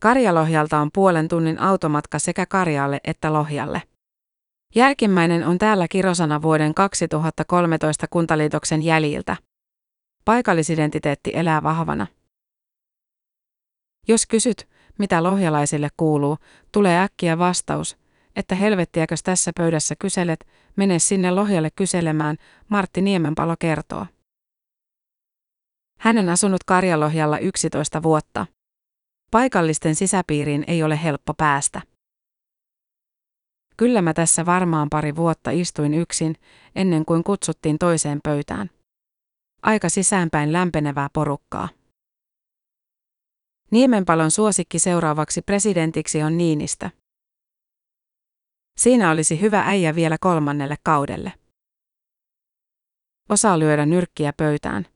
Karjalohjalta 0.01 0.79
on 0.79 0.91
puolen 0.95 1.29
tunnin 1.29 1.59
automatka 1.59 2.19
sekä 2.19 2.47
Karjaalle 2.47 3.01
että 3.05 3.33
Lohjalle. 3.33 3.83
Jälkimmäinen 4.75 5.47
on 5.47 5.59
täällä 5.59 5.89
kirosana 5.89 6.43
vuoden 6.43 6.75
2013 6.75 8.07
kuntaliitoksen 8.11 8.83
jäljiltä. 8.83 9.37
Paikallisidentiteetti 10.25 11.31
elää 11.35 11.63
vahvana. 11.63 12.07
Jos 14.09 14.27
kysyt, 14.27 14.69
mitä 14.99 15.23
lohjalaisille 15.23 15.89
kuuluu, 15.97 16.39
tulee 16.73 16.99
äkkiä 16.99 17.39
vastaus, 17.39 17.97
että 18.37 18.55
helvettiäkös 18.55 19.23
tässä 19.23 19.53
pöydässä 19.57 19.95
kyselet, 19.99 20.47
mene 20.77 20.99
sinne 20.99 21.31
Lohjalle 21.31 21.71
kyselemään, 21.71 22.37
Martti 22.69 23.01
Niemenpalo 23.01 23.55
kertoo. 23.59 24.07
Hän 25.99 26.19
on 26.19 26.29
asunut 26.29 26.65
Karjalohjalla 26.65 27.39
11 27.39 28.03
vuotta. 28.03 28.47
Paikallisten 29.31 29.95
sisäpiiriin 29.95 30.65
ei 30.67 30.83
ole 30.83 31.03
helppo 31.03 31.35
päästä. 31.35 31.83
Kyllä 33.77 34.03
mä 34.03 34.15
tässä 34.15 34.47
varmaan 34.47 34.89
pari 34.91 35.17
vuotta 35.17 35.51
istuin 35.51 35.95
yksin, 35.95 36.37
ennen 36.77 37.05
kuin 37.05 37.25
kutsuttiin 37.25 37.79
toiseen 37.79 38.21
pöytään. 38.25 38.71
Aika 39.63 39.89
sisäänpäin 39.89 40.53
lämpenevää 40.53 41.09
porukkaa. 41.13 41.69
Niemenpalon 43.71 44.31
suosikki 44.31 44.79
seuraavaksi 44.79 45.43
presidentiksi 45.43 46.23
on 46.23 46.39
Niinistä. 46.39 46.91
Siinä 48.77 49.11
olisi 49.11 49.41
hyvä 49.41 49.63
äijä 49.67 49.95
vielä 49.95 50.17
kolmannelle 50.21 50.77
kaudelle. 50.83 51.33
Osaa 53.29 53.59
lyödä 53.59 53.87
nyrkkiä 53.87 54.33
pöytään. 54.37 54.87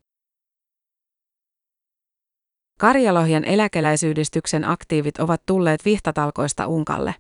Karjalohjan 2.81 3.45
eläkeläisyhdistyksen 3.45 4.65
aktiivit 4.65 5.19
ovat 5.19 5.43
tulleet 5.47 5.85
vihtatalkoista 5.85 6.67
unkalle. 6.67 7.15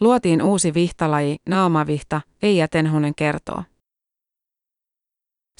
Luotiin 0.00 0.42
uusi 0.42 0.74
vihtalaji, 0.74 1.36
naamavihta, 1.48 2.20
Eija 2.42 2.68
Tenhunen 2.68 3.14
kertoo. 3.14 3.62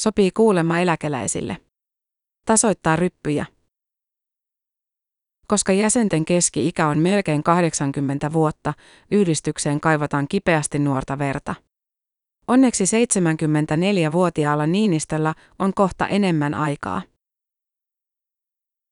Sopii 0.00 0.30
kuulemma 0.30 0.78
eläkeläisille. 0.78 1.56
Tasoittaa 2.46 2.96
ryppyjä. 2.96 3.46
Koska 5.52 5.72
jäsenten 5.72 6.24
keski-ikä 6.24 6.86
on 6.86 6.98
melkein 6.98 7.42
80 7.42 8.32
vuotta, 8.32 8.74
yhdistykseen 9.10 9.80
kaivataan 9.80 10.28
kipeästi 10.28 10.78
nuorta 10.78 11.18
verta. 11.18 11.54
Onneksi 12.48 12.84
74-vuotiaalla 12.84 14.66
Niinistöllä 14.66 15.34
on 15.58 15.74
kohta 15.74 16.08
enemmän 16.08 16.54
aikaa. 16.54 17.02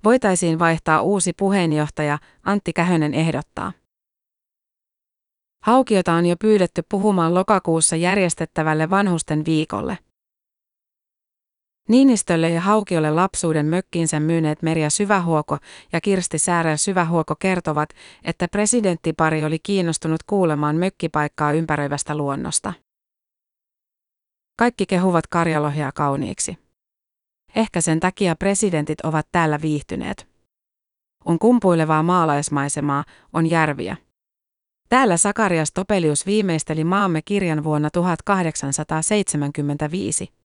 Voitaisiin 0.05 0.59
vaihtaa 0.59 1.03
uusi 1.03 1.33
puheenjohtaja, 1.33 2.19
Antti 2.43 2.73
Kähönen 2.73 3.15
ehdottaa. 3.15 3.73
Haukiota 5.65 6.13
on 6.13 6.27
jo 6.27 6.37
pyydetty 6.41 6.83
puhumaan 6.91 7.35
lokakuussa 7.35 7.97
järjestettävälle 7.97 8.91
vanhusten 8.91 9.45
viikolle. 9.45 9.99
Niinistölle 11.91 12.51
ja 12.51 12.61
Haukiolle 12.61 13.11
lapsuuden 13.11 13.67
mökkiinsä 13.67 14.21
myyneet 14.21 14.63
Merja 14.63 14.91
Syvähuoko 14.91 15.59
ja 15.93 16.01
Kirsti 16.01 16.39
Säärä 16.39 16.77
Syvähuoko 16.77 17.37
kertovat, 17.37 17.91
että 18.25 18.49
presidenttipari 18.49 19.45
oli 19.45 19.59
kiinnostunut 19.59 20.23
kuulemaan 20.23 20.77
mökkipaikkaa 20.77 21.53
ympäröivästä 21.53 22.17
luonnosta. 22.17 22.73
Kaikki 24.59 24.87
kehuvat 24.87 25.27
Karjalohjaa 25.27 25.93
kauniiksi. 25.93 26.59
Ehkä 27.57 27.81
sen 27.81 28.01
takia 28.01 28.37
presidentit 28.37 29.01
ovat 29.01 29.29
täällä 29.33 29.59
viihtyneet. 29.63 30.29
On 31.25 31.39
kumpuilevaa 31.39 32.03
maalaismaisemaa, 32.03 33.05
on 33.33 33.51
järviä. 33.51 33.97
Täällä 34.89 35.17
Sakarias 35.17 35.73
Topelius 35.73 36.27
viimeisteli 36.27 36.85
maamme 36.85 37.23
kirjan 37.23 37.65
vuonna 37.65 37.91
1875. 37.91 40.40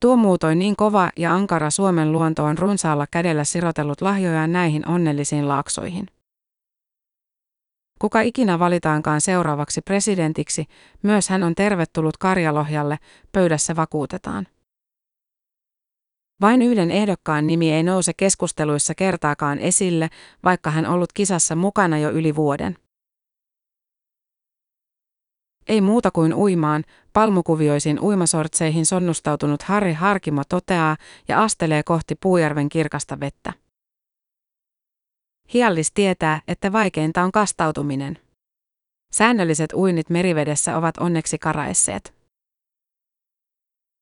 Tuo 0.00 0.16
muutoin 0.16 0.58
niin 0.58 0.76
kova 0.76 1.10
ja 1.16 1.34
ankara 1.34 1.70
Suomen 1.70 2.12
luonto 2.12 2.44
on 2.44 2.58
runsaalla 2.58 3.06
kädellä 3.10 3.44
sirotellut 3.44 4.00
lahjojaan 4.00 4.52
näihin 4.52 4.88
onnellisiin 4.88 5.48
laaksoihin. 5.48 6.06
Kuka 7.98 8.20
ikinä 8.20 8.58
valitaankaan 8.58 9.20
seuraavaksi 9.20 9.80
presidentiksi, 9.82 10.66
myös 11.02 11.28
hän 11.28 11.42
on 11.42 11.54
tervetullut 11.54 12.16
Karjalohjalle, 12.16 12.98
pöydässä 13.32 13.76
vakuutetaan. 13.76 14.46
Vain 16.40 16.62
yhden 16.62 16.90
ehdokkaan 16.90 17.46
nimi 17.46 17.72
ei 17.72 17.82
nouse 17.82 18.12
keskusteluissa 18.16 18.94
kertaakaan 18.94 19.58
esille, 19.58 20.08
vaikka 20.44 20.70
hän 20.70 20.86
ollut 20.86 21.12
kisassa 21.12 21.56
mukana 21.56 21.98
jo 21.98 22.10
yli 22.10 22.36
vuoden. 22.36 22.78
Ei 25.66 25.80
muuta 25.80 26.10
kuin 26.10 26.34
uimaan, 26.34 26.84
palmukuvioisiin 27.18 28.00
uimasortseihin 28.00 28.86
sonnustautunut 28.86 29.62
Harri 29.62 29.92
Harkimo 29.92 30.42
toteaa 30.48 30.96
ja 31.28 31.42
astelee 31.42 31.82
kohti 31.82 32.14
Puujärven 32.14 32.68
kirkasta 32.68 33.20
vettä. 33.20 33.52
Hiallis 35.54 35.92
tietää, 35.92 36.40
että 36.48 36.72
vaikeinta 36.72 37.22
on 37.22 37.32
kastautuminen. 37.32 38.18
Säännölliset 39.12 39.72
uinnit 39.72 40.10
merivedessä 40.10 40.76
ovat 40.76 40.96
onneksi 40.98 41.38
karaesseet. 41.38 42.14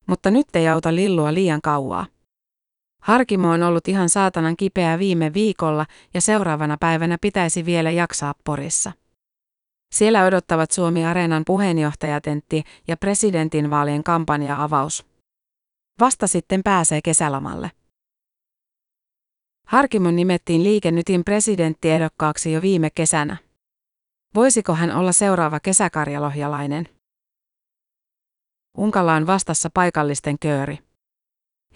Mutta 0.07 0.31
nyt 0.31 0.55
ei 0.55 0.67
auta 0.67 0.95
lillua 0.95 1.33
liian 1.33 1.61
kauaa. 1.61 2.05
Harkimo 3.01 3.49
on 3.49 3.63
ollut 3.63 3.87
ihan 3.87 4.09
saatanan 4.09 4.57
kipeä 4.57 4.99
viime 4.99 5.33
viikolla 5.33 5.85
ja 6.13 6.21
seuraavana 6.21 6.77
päivänä 6.79 7.17
pitäisi 7.21 7.65
vielä 7.65 7.91
jaksaa 7.91 8.33
Porissa. 8.43 8.91
Siellä 9.91 10.25
odottavat 10.25 10.71
Suomi-areenan 10.71 11.43
puheenjohtajatentti 11.45 12.63
ja 12.87 12.97
presidentinvaalien 12.97 14.03
kampanja-avaus. 14.03 15.05
Vasta 15.99 16.27
sitten 16.27 16.63
pääsee 16.63 17.01
kesälomalle. 17.01 17.71
Harkimon 19.67 20.15
nimettiin 20.15 20.63
liikennytin 20.63 21.23
presidenttiehdokkaaksi 21.23 22.51
jo 22.51 22.61
viime 22.61 22.89
kesänä. 22.89 23.37
Voisiko 24.35 24.75
hän 24.75 24.91
olla 24.91 25.11
seuraava 25.11 25.59
kesäkarjalohjalainen? 25.59 26.89
Unkalla 28.77 29.13
on 29.13 29.27
vastassa 29.27 29.69
paikallisten 29.73 30.39
kööri. 30.39 30.79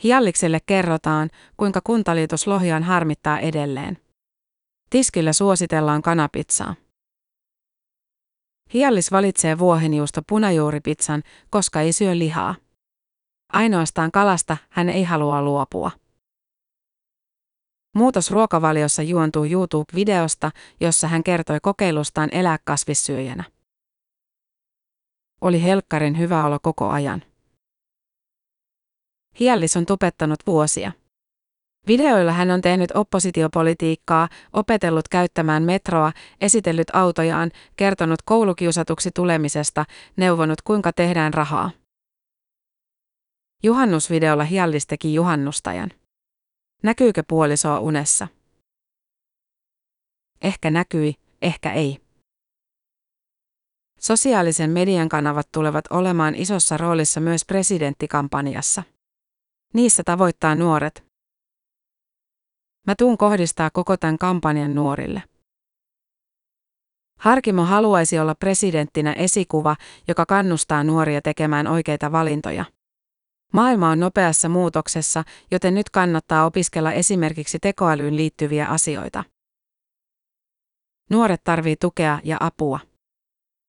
Hiallikselle 0.03 0.59
kerrotaan, 0.65 1.29
kuinka 1.57 1.81
kuntaliitos 1.83 2.47
Lohjaan 2.47 2.83
harmittaa 2.83 3.39
edelleen. 3.39 3.97
Tiskillä 4.89 5.33
suositellaan 5.33 6.01
kanapizzaa. 6.01 6.75
Hiallis 8.73 9.11
valitsee 9.11 9.59
vuohenjuusto 9.59 10.21
punajuuripizzan, 10.29 11.23
koska 11.49 11.81
ei 11.81 11.93
syö 11.93 12.17
lihaa. 12.17 12.55
Ainoastaan 13.53 14.11
kalasta 14.11 14.57
hän 14.69 14.89
ei 14.89 15.03
halua 15.03 15.41
luopua. 15.41 15.91
Muutos 17.95 18.31
ruokavaliossa 18.31 19.01
juontuu 19.01 19.45
YouTube-videosta, 19.45 20.51
jossa 20.79 21.07
hän 21.07 21.23
kertoi 21.23 21.59
kokeilustaan 21.61 22.29
elää 22.31 22.57
kasvissyöjänä. 22.63 23.43
Oli 25.41 25.63
helkkarin 25.63 26.17
hyvä 26.17 26.45
olo 26.45 26.59
koko 26.61 26.89
ajan. 26.89 27.23
Hiallis 29.39 29.77
on 29.77 29.85
tupettanut 29.85 30.39
vuosia. 30.47 30.91
Videoilla 31.87 32.31
hän 32.31 32.51
on 32.51 32.61
tehnyt 32.61 32.91
oppositiopolitiikkaa, 32.93 34.29
opetellut 34.53 35.07
käyttämään 35.07 35.63
metroa, 35.63 36.11
esitellyt 36.41 36.87
autojaan, 36.93 37.51
kertonut 37.75 38.21
koulukiusatuksi 38.21 39.09
tulemisesta, 39.15 39.85
neuvonut 40.17 40.61
kuinka 40.61 40.93
tehdään 40.93 41.33
rahaa. 41.33 41.71
Juhannusvideolla 43.63 44.43
Hiallis 44.43 44.87
teki 44.87 45.13
juhannustajan. 45.13 45.91
Näkyykö 46.83 47.23
puolisoa 47.27 47.79
unessa? 47.79 48.27
Ehkä 50.41 50.71
näkyi, 50.71 51.15
ehkä 51.41 51.73
ei. 51.73 51.97
Sosiaalisen 53.99 54.69
median 54.69 55.09
kanavat 55.09 55.47
tulevat 55.51 55.85
olemaan 55.89 56.35
isossa 56.35 56.77
roolissa 56.77 57.19
myös 57.19 57.45
presidenttikampanjassa. 57.45 58.83
Niissä 59.73 60.03
tavoittaa 60.03 60.55
nuoret. 60.55 61.10
Mä 62.87 62.95
tuun 62.97 63.17
kohdistaa 63.17 63.69
koko 63.73 63.97
tämän 63.97 64.17
kampanjan 64.17 64.75
nuorille. 64.75 65.23
Harkimo 67.19 67.65
haluaisi 67.65 68.19
olla 68.19 68.35
presidenttinä 68.35 69.13
esikuva, 69.13 69.75
joka 70.07 70.25
kannustaa 70.25 70.83
nuoria 70.83 71.21
tekemään 71.21 71.67
oikeita 71.67 72.11
valintoja. 72.11 72.65
Maailma 73.53 73.89
on 73.89 73.99
nopeassa 73.99 74.49
muutoksessa, 74.49 75.23
joten 75.51 75.75
nyt 75.75 75.89
kannattaa 75.89 76.45
opiskella 76.45 76.91
esimerkiksi 76.91 77.59
tekoälyyn 77.59 78.15
liittyviä 78.15 78.67
asioita. 78.67 79.23
Nuoret 81.09 81.43
tarvii 81.43 81.75
tukea 81.75 82.19
ja 82.23 82.37
apua. 82.39 82.79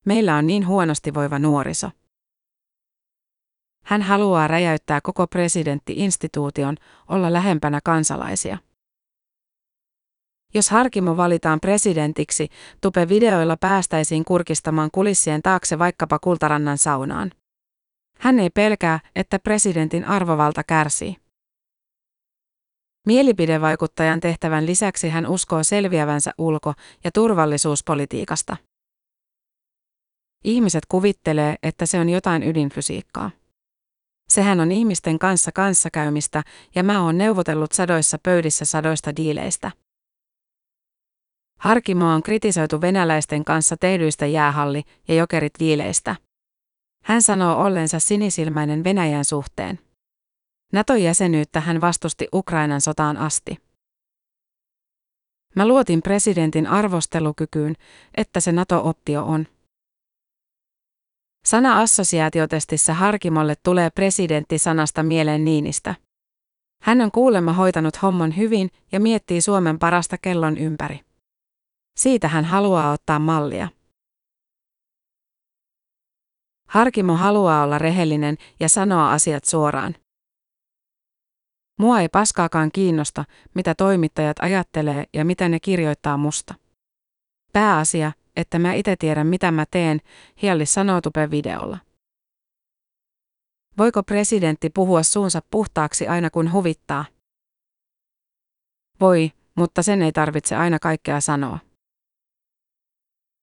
Meillä 0.06 0.36
on 0.36 0.46
niin 0.46 0.66
huonosti 0.66 1.14
voiva 1.14 1.38
nuoriso. 1.38 1.90
Hän 3.84 4.02
haluaa 4.02 4.48
räjäyttää 4.48 5.00
koko 5.00 5.26
presidentti-instituution, 5.26 6.76
olla 7.08 7.32
lähempänä 7.32 7.80
kansalaisia. 7.84 8.58
Jos 10.54 10.70
Harkimo 10.70 11.16
valitaan 11.16 11.60
presidentiksi, 11.60 12.48
Tupe-videoilla 12.80 13.56
päästäisiin 13.56 14.24
kurkistamaan 14.24 14.90
kulissien 14.92 15.42
taakse 15.42 15.78
vaikkapa 15.78 16.18
Kultarannan 16.18 16.78
saunaan. 16.78 17.30
Hän 18.18 18.38
ei 18.38 18.50
pelkää, 18.50 19.00
että 19.16 19.38
presidentin 19.38 20.04
arvovalta 20.04 20.64
kärsii. 20.64 21.16
Mielipidevaikuttajan 23.06 24.20
tehtävän 24.20 24.66
lisäksi 24.66 25.08
hän 25.08 25.26
uskoo 25.26 25.62
selviävänsä 25.62 26.32
ulko- 26.38 26.74
ja 27.04 27.10
turvallisuuspolitiikasta. 27.14 28.56
Ihmiset 30.44 30.86
kuvittelee, 30.88 31.56
että 31.62 31.86
se 31.86 32.00
on 32.00 32.08
jotain 32.08 32.42
ydinfysiikkaa. 32.42 33.30
Sehän 34.28 34.60
on 34.60 34.72
ihmisten 34.72 35.18
kanssa 35.18 35.52
kanssakäymistä 35.52 36.42
ja 36.74 36.82
mä 36.82 37.04
oon 37.04 37.18
neuvotellut 37.18 37.72
sadoissa 37.72 38.18
pöydissä 38.22 38.64
sadoista 38.64 39.16
diileistä. 39.16 39.70
Harkimo 41.62 42.06
on 42.06 42.22
kritisoitu 42.22 42.80
venäläisten 42.80 43.44
kanssa 43.44 43.76
tehdyistä 43.76 44.26
jäähalli- 44.26 44.82
ja 45.08 45.14
jokerit 45.14 45.52
diileistä. 45.58 46.16
Hän 47.04 47.22
sanoo 47.22 47.62
ollensa 47.62 47.98
sinisilmäinen 47.98 48.84
Venäjän 48.84 49.24
suhteen. 49.24 49.78
NATO-jäsenyyttä 50.72 51.60
hän 51.60 51.80
vastusti 51.80 52.28
Ukrainan 52.34 52.80
sotaan 52.80 53.16
asti. 53.16 53.58
Mä 55.56 55.68
luotin 55.68 56.02
presidentin 56.02 56.66
arvostelukykyyn, 56.66 57.74
että 58.16 58.40
se 58.40 58.52
NATO-optio 58.52 59.24
on. 59.24 59.46
Sana 61.46 61.80
assosiaatiotestissä 61.80 62.94
Harkimolle 62.94 63.54
tulee 63.62 63.90
presidentti 63.90 64.58
sanasta 64.58 65.02
mieleen 65.02 65.44
Niinistä. 65.44 65.94
Hän 66.82 67.00
on 67.00 67.10
kuulemma 67.10 67.52
hoitanut 67.52 68.02
homman 68.02 68.36
hyvin 68.36 68.70
ja 68.92 69.00
miettii 69.00 69.40
Suomen 69.40 69.78
parasta 69.78 70.18
kellon 70.18 70.58
ympäri. 70.58 71.00
Siitä 71.96 72.28
hän 72.28 72.44
haluaa 72.44 72.92
ottaa 72.92 73.18
mallia. 73.18 73.68
Harkimo 76.68 77.16
haluaa 77.16 77.62
olla 77.64 77.78
rehellinen 77.78 78.36
ja 78.60 78.68
sanoa 78.68 79.12
asiat 79.12 79.44
suoraan. 79.44 79.94
Mua 81.78 82.00
ei 82.00 82.08
paskaakaan 82.08 82.70
kiinnosta, 82.72 83.24
mitä 83.54 83.74
toimittajat 83.74 84.36
ajattelee 84.40 85.04
ja 85.12 85.24
mitä 85.24 85.48
ne 85.48 85.60
kirjoittaa 85.60 86.16
musta. 86.16 86.54
Pääasia, 87.52 88.12
että 88.36 88.58
mä 88.58 88.72
itse 88.72 88.96
tiedän 88.96 89.26
mitä 89.26 89.50
mä 89.50 89.66
teen, 89.70 90.00
Hiallis 90.42 90.74
sanoo 90.74 91.00
Tupe 91.00 91.30
videolla. 91.30 91.78
Voiko 93.78 94.02
presidentti 94.02 94.70
puhua 94.70 95.02
suunsa 95.02 95.40
puhtaaksi 95.50 96.08
aina 96.08 96.30
kun 96.30 96.52
huvittaa? 96.52 97.04
Voi, 99.00 99.32
mutta 99.54 99.82
sen 99.82 100.02
ei 100.02 100.12
tarvitse 100.12 100.56
aina 100.56 100.78
kaikkea 100.78 101.20
sanoa. 101.20 101.58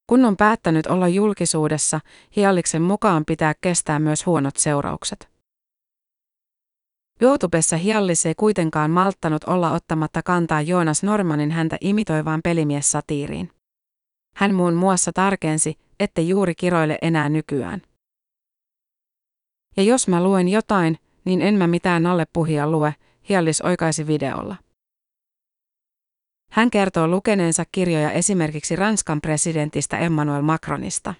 Kun 0.10 0.26
on 0.26 0.38
päättänyt 0.38 0.88
olla 0.88 1.08
julkisuudessa, 1.08 2.00
Hialliksen 2.36 2.82
mukaan 2.82 3.24
pitää 3.26 3.54
kestää 3.62 4.00
myös 4.00 4.26
huonot 4.26 4.58
seuraukset. 4.58 5.30
YouTubessa 7.22 7.78
Hiallis 7.78 8.26
ei 8.26 8.36
kuitenkaan 8.36 8.92
malttanut 8.92 9.44
olla 9.44 9.72
ottamatta 9.72 10.22
kantaa 10.24 10.62
Joonas 10.62 11.04
Normanin 11.04 11.52
häntä 11.52 11.78
imitoivaan 11.82 12.42
pelimies-satiiriin. 12.44 13.52
Hän 14.36 14.56
muun 14.56 14.74
muassa 14.74 15.12
tarkensi, 15.14 15.78
että 16.00 16.22
juuri 16.22 16.56
kiroile 16.56 16.98
enää 17.02 17.30
nykyään. 17.30 17.82
Ja 19.78 19.84
jos 19.84 20.08
mä 20.08 20.24
luen 20.24 20.48
jotain, 20.48 20.98
niin 21.26 21.42
en 21.42 21.56
mä 21.56 21.68
mitään 21.68 22.06
alle 22.06 22.26
puhia 22.34 22.72
lue, 22.72 22.96
Hiallis 23.30 23.62
oikaisi 23.62 24.08
videolla. 24.08 24.56
Hän 26.50 26.70
kertoo 26.70 27.08
lukeneensa 27.08 27.64
kirjoja 27.72 28.12
esimerkiksi 28.12 28.76
Ranskan 28.76 29.22
presidentistä 29.22 29.98
Emmanuel 29.98 30.42
Macronista. 30.42 31.14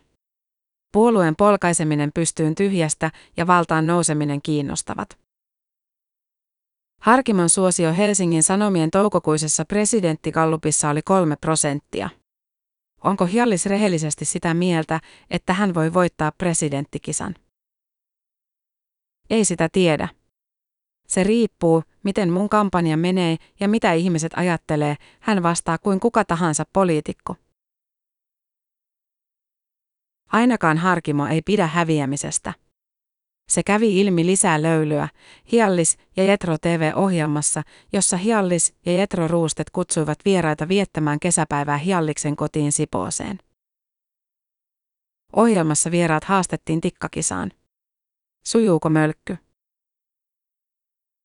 Puolueen 0.94 1.36
polkaiseminen 1.36 2.12
pystyyn 2.16 2.56
tyhjästä 2.56 3.12
ja 3.38 3.48
valtaan 3.48 3.88
nouseminen 3.88 4.42
kiinnostavat. 4.42 5.18
Harkimon 7.02 7.50
suosio 7.50 7.94
Helsingin 7.94 8.44
Sanomien 8.44 8.92
toukokuisessa 8.92 9.66
presidenttikallupissa 9.66 10.90
oli 10.90 11.02
kolme 11.02 11.36
prosenttia. 11.36 12.10
Onko 13.04 13.26
Hjallis 13.26 13.66
rehellisesti 13.66 14.26
sitä 14.26 14.54
mieltä, 14.54 15.00
että 15.30 15.54
hän 15.54 15.74
voi 15.74 15.94
voittaa 15.94 16.32
presidenttikisan? 16.32 17.36
Ei 19.30 19.46
sitä 19.46 19.70
tiedä. 19.72 20.08
Se 21.10 21.24
riippuu, 21.24 21.84
miten 22.04 22.32
mun 22.32 22.50
kampanja 22.50 22.98
menee 22.98 23.38
ja 23.60 23.68
mitä 23.68 23.94
ihmiset 23.94 24.32
ajattelee, 24.36 24.96
hän 25.20 25.44
vastaa 25.44 25.78
kuin 25.78 26.00
kuka 26.00 26.26
tahansa 26.26 26.64
poliitikko. 26.74 27.36
Ainakaan 30.32 30.78
Harkimo 30.78 31.28
ei 31.28 31.42
pidä 31.42 31.68
häviämisestä. 31.68 32.54
Se 33.50 33.64
kävi 33.64 34.02
ilmi 34.02 34.26
lisää 34.26 34.62
löylyä 34.62 35.10
Hiallis 35.52 35.98
ja 36.18 36.24
Jetro 36.24 36.58
TV-ohjelmassa, 36.58 37.64
jossa 37.94 38.18
Hiallis 38.18 38.76
ja 38.86 38.92
Jetro 38.92 39.28
Ruustet 39.28 39.70
kutsuivat 39.70 40.20
vieraita 40.26 40.68
viettämään 40.68 41.20
kesäpäivää 41.20 41.78
Hialliksen 41.78 42.36
kotiin 42.36 42.72
Sipooseen. 42.72 43.40
Ohjelmassa 45.34 45.92
vieraat 45.92 46.24
haastettiin 46.24 46.82
tikkakisaan. 46.82 47.52
Sujuuko 48.46 48.90
mölkky? 48.90 49.38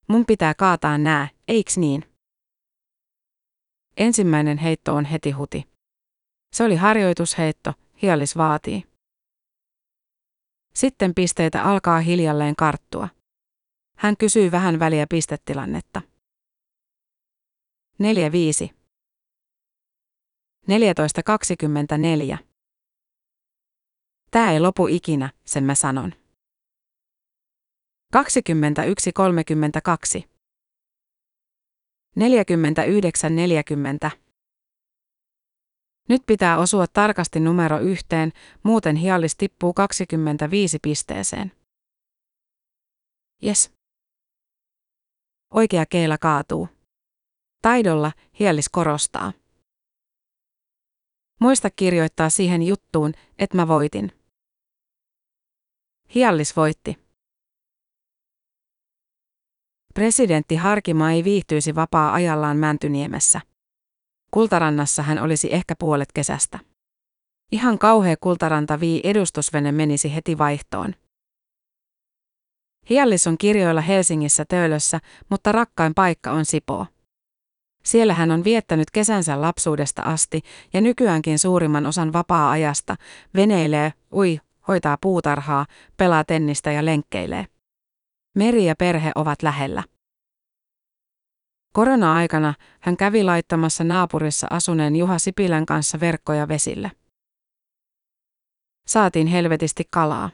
Mun 0.09 0.27
pitää 0.27 0.55
kaataa 0.55 0.99
nää, 0.99 1.29
eiks 1.49 1.79
niin? 1.79 2.05
Ensimmäinen 3.97 4.59
heitto 4.59 4.95
on 4.95 5.05
heti 5.05 5.31
huti. 5.31 5.69
Se 6.53 6.65
oli 6.65 6.77
harjoitusheitto, 6.77 7.73
Hiallis 8.03 8.37
vaatii. 8.37 8.85
Sitten 10.75 11.15
pisteitä 11.15 11.63
alkaa 11.63 12.01
hiljalleen 12.01 12.57
karttua. 12.57 13.09
Hän 13.97 14.17
kysyy 14.17 14.51
vähän 14.51 14.79
väliä 14.79 15.07
pistetilannetta. 15.11 16.03
4.5. 18.03 18.75
14.24. 22.33 22.39
Tää 24.31 24.53
ei 24.53 24.61
lopu 24.61 24.87
ikinä, 24.87 25.31
sen 25.45 25.65
mä 25.65 25.75
sanon. 25.75 26.24
21.32. 28.15 28.21
49.40. 32.19 34.11
Nyt 36.09 36.23
pitää 36.27 36.59
osua 36.59 36.87
tarkasti 36.87 37.41
numero 37.41 37.79
yhteen, 37.79 38.33
muuten 38.63 38.97
hiallis 38.97 39.37
tippuu 39.37 39.75
25 39.75 40.79
pisteeseen. 40.83 41.53
Yes. 43.47 43.73
Oikea 45.55 45.87
keila 45.87 46.19
kaatuu. 46.19 46.69
Taidolla 47.63 48.13
hiallis 48.39 48.69
korostaa. 48.69 49.33
Muista 51.41 51.71
kirjoittaa 51.71 52.31
siihen 52.31 52.63
juttuun, 52.63 53.13
että 53.39 53.57
mä 53.57 53.69
voitin. 53.69 54.13
Hiallis 56.15 56.57
voitti. 56.57 57.04
Presidentti 59.95 60.57
Harkima 60.57 61.11
ei 61.11 61.25
viihtyisi 61.25 61.75
vapaa-ajallaan 61.75 62.57
Mäntyniemessä. 62.57 63.41
Kultarannassa 64.31 65.03
hän 65.03 65.19
olisi 65.19 65.55
ehkä 65.55 65.75
puolet 65.79 66.13
kesästä. 66.15 66.59
Ihan 67.53 67.79
kauhea 67.79 68.17
kultaranta 68.21 68.81
vii 68.81 69.01
edustusvene 69.05 69.73
menisi 69.73 70.15
heti 70.15 70.39
vaihtoon. 70.39 70.95
Hiallis 72.91 73.27
on 73.27 73.39
kirjoilla 73.39 73.81
Helsingissä 73.81 74.45
töölössä, 74.49 75.01
mutta 75.31 75.53
rakkain 75.53 75.95
paikka 75.95 76.31
on 76.31 76.45
Sipoo. 76.45 76.87
Siellä 77.85 78.15
hän 78.15 78.31
on 78.31 78.45
viettänyt 78.45 78.91
kesänsä 78.91 79.41
lapsuudesta 79.41 80.03
asti 80.03 80.41
ja 80.73 80.81
nykyäänkin 80.81 81.39
suurimman 81.39 81.87
osan 81.87 82.13
vapaa-ajasta, 82.13 82.97
veneilee, 83.35 83.93
ui, 84.13 84.41
hoitaa 84.69 84.99
puutarhaa, 85.01 85.67
pelaa 85.97 86.25
tennistä 86.25 86.73
ja 86.73 86.85
lenkkeilee. 86.85 87.47
Meri 88.35 88.65
ja 88.67 88.75
perhe 88.79 89.13
ovat 89.15 89.43
lähellä. 89.43 89.85
Korona-aikana 91.73 92.55
hän 92.81 92.97
kävi 92.97 93.25
laittamassa 93.25 93.85
naapurissa 93.85 94.47
asuneen 94.51 94.97
Juha 94.97 95.19
Sipilän 95.19 95.67
kanssa 95.67 96.01
verkkoja 96.01 96.49
vesille. 96.49 96.91
Saatiin 98.87 99.27
helvetisti 99.27 99.85
kalaa. 99.91 100.31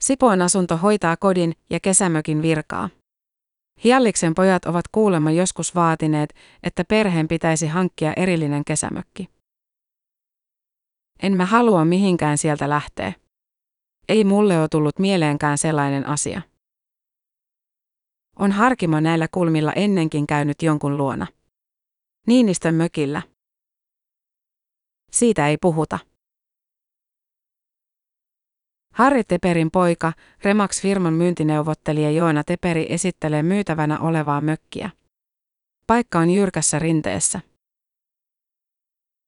Sipoon 0.00 0.42
asunto 0.42 0.76
hoitaa 0.76 1.16
kodin 1.16 1.52
ja 1.70 1.80
kesämökin 1.80 2.42
virkaa. 2.42 2.90
Hialliksen 3.84 4.34
pojat 4.34 4.64
ovat 4.64 4.84
kuulemma 4.92 5.30
joskus 5.30 5.74
vaatineet, 5.74 6.34
että 6.62 6.84
perheen 6.84 7.28
pitäisi 7.28 7.66
hankkia 7.66 8.12
erillinen 8.16 8.64
kesämökki. 8.64 9.28
En 11.22 11.36
mä 11.36 11.46
halua 11.46 11.84
mihinkään 11.84 12.38
sieltä 12.38 12.68
lähteä. 12.68 13.12
Ei 14.10 14.24
mulle 14.24 14.60
ole 14.60 14.68
tullut 14.68 14.98
mieleenkään 14.98 15.58
sellainen 15.58 16.06
asia. 16.06 16.42
On 18.36 18.52
Harkimo 18.52 19.00
näillä 19.00 19.28
kulmilla 19.32 19.72
ennenkin 19.72 20.26
käynyt 20.26 20.62
jonkun 20.62 20.96
luona. 20.96 21.26
Niinistön 22.26 22.74
mökillä. 22.74 23.22
Siitä 25.12 25.48
ei 25.48 25.56
puhuta. 25.60 25.98
Harri 28.94 29.24
Teperin 29.24 29.70
poika, 29.70 30.12
Remax-firman 30.44 31.12
myyntineuvottelija 31.12 32.10
Joona 32.10 32.44
Teperi 32.44 32.86
esittelee 32.88 33.42
myytävänä 33.42 33.98
olevaa 33.98 34.40
mökkiä. 34.40 34.90
Paikka 35.86 36.18
on 36.18 36.30
jyrkässä 36.30 36.78
rinteessä. 36.78 37.40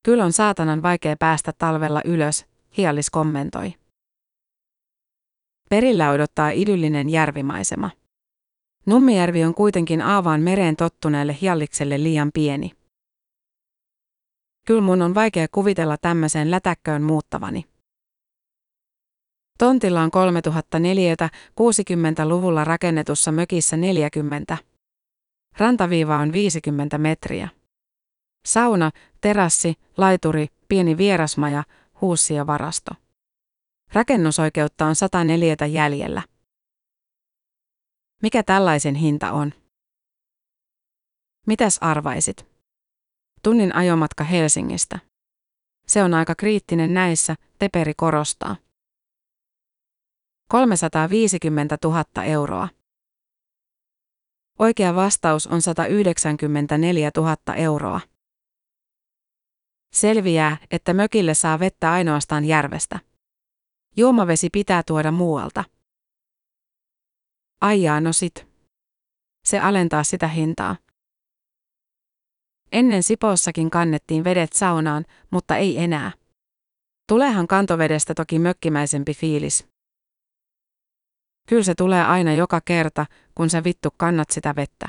Kyllä 0.02 0.24
on 0.24 0.32
saatanan 0.32 0.82
vaikea 0.82 1.16
päästä 1.18 1.52
talvella 1.58 2.00
ylös, 2.04 2.46
Hiallis 2.76 3.10
kommentoi. 3.10 3.81
Perillä 5.72 6.10
odottaa 6.10 6.50
idyllinen 6.50 7.08
järvimaisema. 7.08 7.90
Nummijärvi 8.86 9.44
on 9.44 9.54
kuitenkin 9.54 10.02
aavaan 10.02 10.40
mereen 10.40 10.76
tottuneelle 10.76 11.36
hiallikselle 11.40 12.02
liian 12.02 12.30
pieni. 12.34 12.70
Kyllä 14.66 14.80
mun 14.80 15.02
on 15.02 15.14
vaikea 15.14 15.46
kuvitella 15.52 15.96
tämmöiseen 15.96 16.50
lätäkköön 16.50 17.02
muuttavani. 17.02 17.64
Tontilla 19.58 20.02
on 20.02 20.10
3004 20.10 21.14
60-luvulla 21.60 22.64
rakennetussa 22.64 23.32
mökissä 23.32 23.76
40. 23.76 24.58
Rantaviiva 25.58 26.16
on 26.16 26.32
50 26.32 26.98
metriä. 26.98 27.48
Sauna, 28.46 28.90
terassi, 29.20 29.74
laituri, 29.96 30.46
pieni 30.68 30.96
vierasmaja, 30.96 31.64
huussi 32.00 32.34
ja 32.34 32.46
varasto. 32.46 32.90
Rakennusoikeutta 33.92 34.86
on 34.86 34.94
104 34.96 35.56
jäljellä. 35.66 36.22
Mikä 38.22 38.42
tällaisen 38.42 38.94
hinta 38.94 39.32
on? 39.32 39.52
Mitäs 41.46 41.78
arvaisit? 41.80 42.46
Tunnin 43.42 43.74
ajomatka 43.74 44.24
Helsingistä. 44.24 44.98
Se 45.86 46.02
on 46.02 46.14
aika 46.14 46.34
kriittinen 46.34 46.94
näissä, 46.94 47.34
Teperi 47.58 47.94
korostaa. 47.96 48.56
350 50.48 51.78
000 51.84 52.24
euroa. 52.24 52.68
Oikea 54.58 54.94
vastaus 54.94 55.46
on 55.46 55.62
194 55.62 57.10
000 57.16 57.36
euroa. 57.56 58.00
Selviää, 59.94 60.56
että 60.70 60.94
mökille 60.94 61.34
saa 61.34 61.58
vettä 61.58 61.92
ainoastaan 61.92 62.44
järvestä. 62.44 63.11
Juomavesi 63.96 64.48
pitää 64.52 64.82
tuoda 64.86 65.10
muualta. 65.10 65.64
Aijaa 67.60 68.00
no 68.00 68.12
sit. 68.12 68.46
Se 69.44 69.60
alentaa 69.60 70.04
sitä 70.04 70.28
hintaa. 70.28 70.76
Ennen 72.72 73.02
Sipoossakin 73.02 73.70
kannettiin 73.70 74.24
vedet 74.24 74.52
saunaan, 74.52 75.04
mutta 75.30 75.56
ei 75.56 75.78
enää. 75.78 76.12
Tuleehan 77.08 77.46
kantovedestä 77.46 78.14
toki 78.14 78.38
mökkimäisempi 78.38 79.14
fiilis. 79.14 79.66
Kyllä 81.48 81.62
se 81.62 81.74
tulee 81.74 82.04
aina 82.04 82.34
joka 82.34 82.60
kerta, 82.64 83.06
kun 83.34 83.50
sä 83.50 83.64
vittu 83.64 83.88
kannat 83.96 84.30
sitä 84.30 84.56
vettä. 84.56 84.88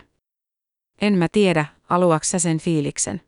En 1.02 1.14
mä 1.14 1.28
tiedä, 1.32 1.66
aluaks 1.90 2.32
sä 2.32 2.40
sen 2.40 2.60
fiiliksen. 2.60 3.22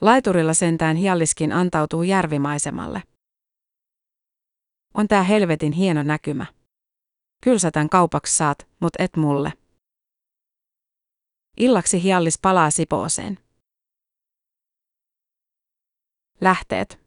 Laiturilla 0.00 0.54
sentään 0.54 0.96
hialliskin 0.96 1.52
antautuu 1.52 2.02
järvimaisemalle. 2.02 3.02
On 4.94 5.08
tää 5.08 5.22
helvetin 5.22 5.72
hieno 5.72 6.02
näkymä. 6.02 6.46
Kyllä 7.44 7.58
sä 7.58 7.70
tän 7.70 7.88
kaupaksi 7.88 8.36
saat, 8.36 8.68
mut 8.80 8.92
et 8.98 9.16
mulle. 9.16 9.52
Illaksi 11.56 12.02
hiallis 12.02 12.38
palaa 12.42 12.70
Sipooseen. 12.70 13.38
Lähteet. 16.40 17.00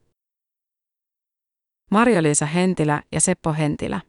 Marjo-Liisa 1.91 2.46
Hentilä 2.46 3.04
ja 3.12 3.22
Seppo 3.22 3.54
Hentilä. 3.54 4.02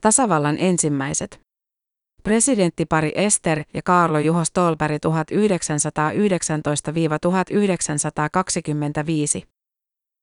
Tasavallan 0.00 0.56
ensimmäiset. 0.58 1.40
Presidenttipari 2.22 3.12
Ester 3.14 3.64
ja 3.74 3.82
Kaarlo 3.82 4.18
Juho 4.18 4.44
Stolberg 4.44 4.94
1919-1925. 4.94 4.98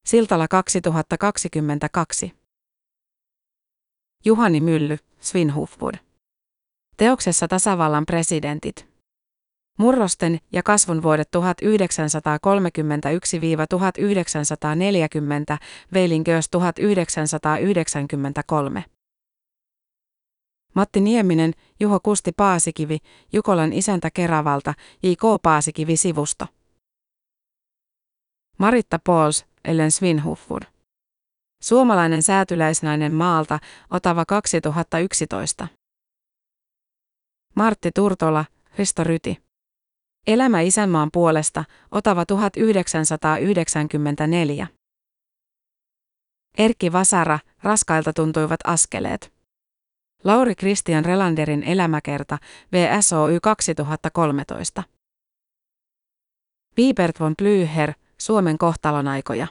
Siltala 0.08 0.48
2022. 0.48 2.43
Juhani 4.26 4.60
Mylly, 4.60 4.98
Svinhufvud. 5.20 5.94
Teoksessa 6.98 7.48
Tasavallan 7.48 8.06
presidentit. 8.06 8.88
Murrosten 9.80 10.40
ja 10.52 10.64
kasvun 10.64 11.04
vuodet 11.04 11.30
1931-1940, 11.36 11.40
Veilinköös 15.94 16.50
1993. 16.50 18.86
Matti 20.74 21.02
Nieminen, 21.02 21.54
Juho 21.80 22.00
Kusti 22.00 22.32
Paasikivi, 22.32 22.98
Jukolan 23.34 23.74
isäntä 23.74 24.12
Keravalta, 24.12 24.74
J.K. 25.04 25.22
Paasikivi 25.42 25.98
sivusto. 25.98 26.46
Maritta 28.58 29.00
Pauls, 29.04 29.46
Ellen 29.66 29.92
Svinhuffur. 29.92 30.73
Suomalainen 31.64 32.24
säätyläisnainen 32.24 33.14
maalta, 33.14 33.60
Otava 33.90 34.26
2011. 34.26 35.68
Martti 37.56 37.92
Turtola, 37.96 38.46
Risto 38.78 39.04
Ryti. 39.04 39.44
Elämä 40.28 40.62
isänmaan 40.62 41.10
puolesta, 41.14 41.64
Otava 41.92 42.26
1994. 42.26 44.68
Erkki 46.58 46.92
Vasara, 46.92 47.40
raskailta 47.64 48.14
tuntuivat 48.14 48.60
askeleet. 48.66 49.34
Lauri 50.24 50.56
Christian 50.56 51.06
Relanderin 51.06 51.64
elämäkerta, 51.64 52.38
VSOY 52.72 53.40
2013. 53.40 54.84
Wiebert 56.78 57.20
von 57.20 57.36
Blüher, 57.42 57.94
Suomen 58.18 58.58
kohtalonaikoja. 58.58 59.48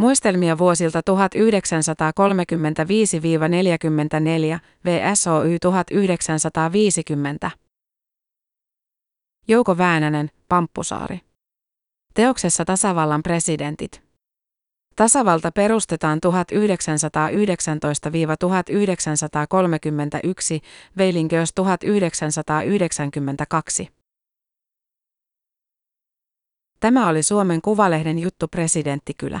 Muistelmia 0.00 0.58
vuosilta 0.58 1.00
1935-44, 1.00 1.02
VSOY 4.84 5.58
1950. 5.58 7.50
Jouko 9.48 9.78
Väänänen, 9.78 10.30
Pamppusaari. 10.48 11.20
Teoksessa 12.14 12.64
tasavallan 12.64 13.22
presidentit. 13.22 14.02
Tasavalta 14.96 15.52
perustetaan 15.52 16.18
1919-1931, 16.18 16.20
Veilinköös 20.98 21.52
1992. 21.54 23.88
Tämä 26.80 27.08
oli 27.08 27.22
Suomen 27.22 27.62
Kuvalehden 27.62 28.18
juttu 28.18 28.48
Presidenttikylä. 28.48 29.40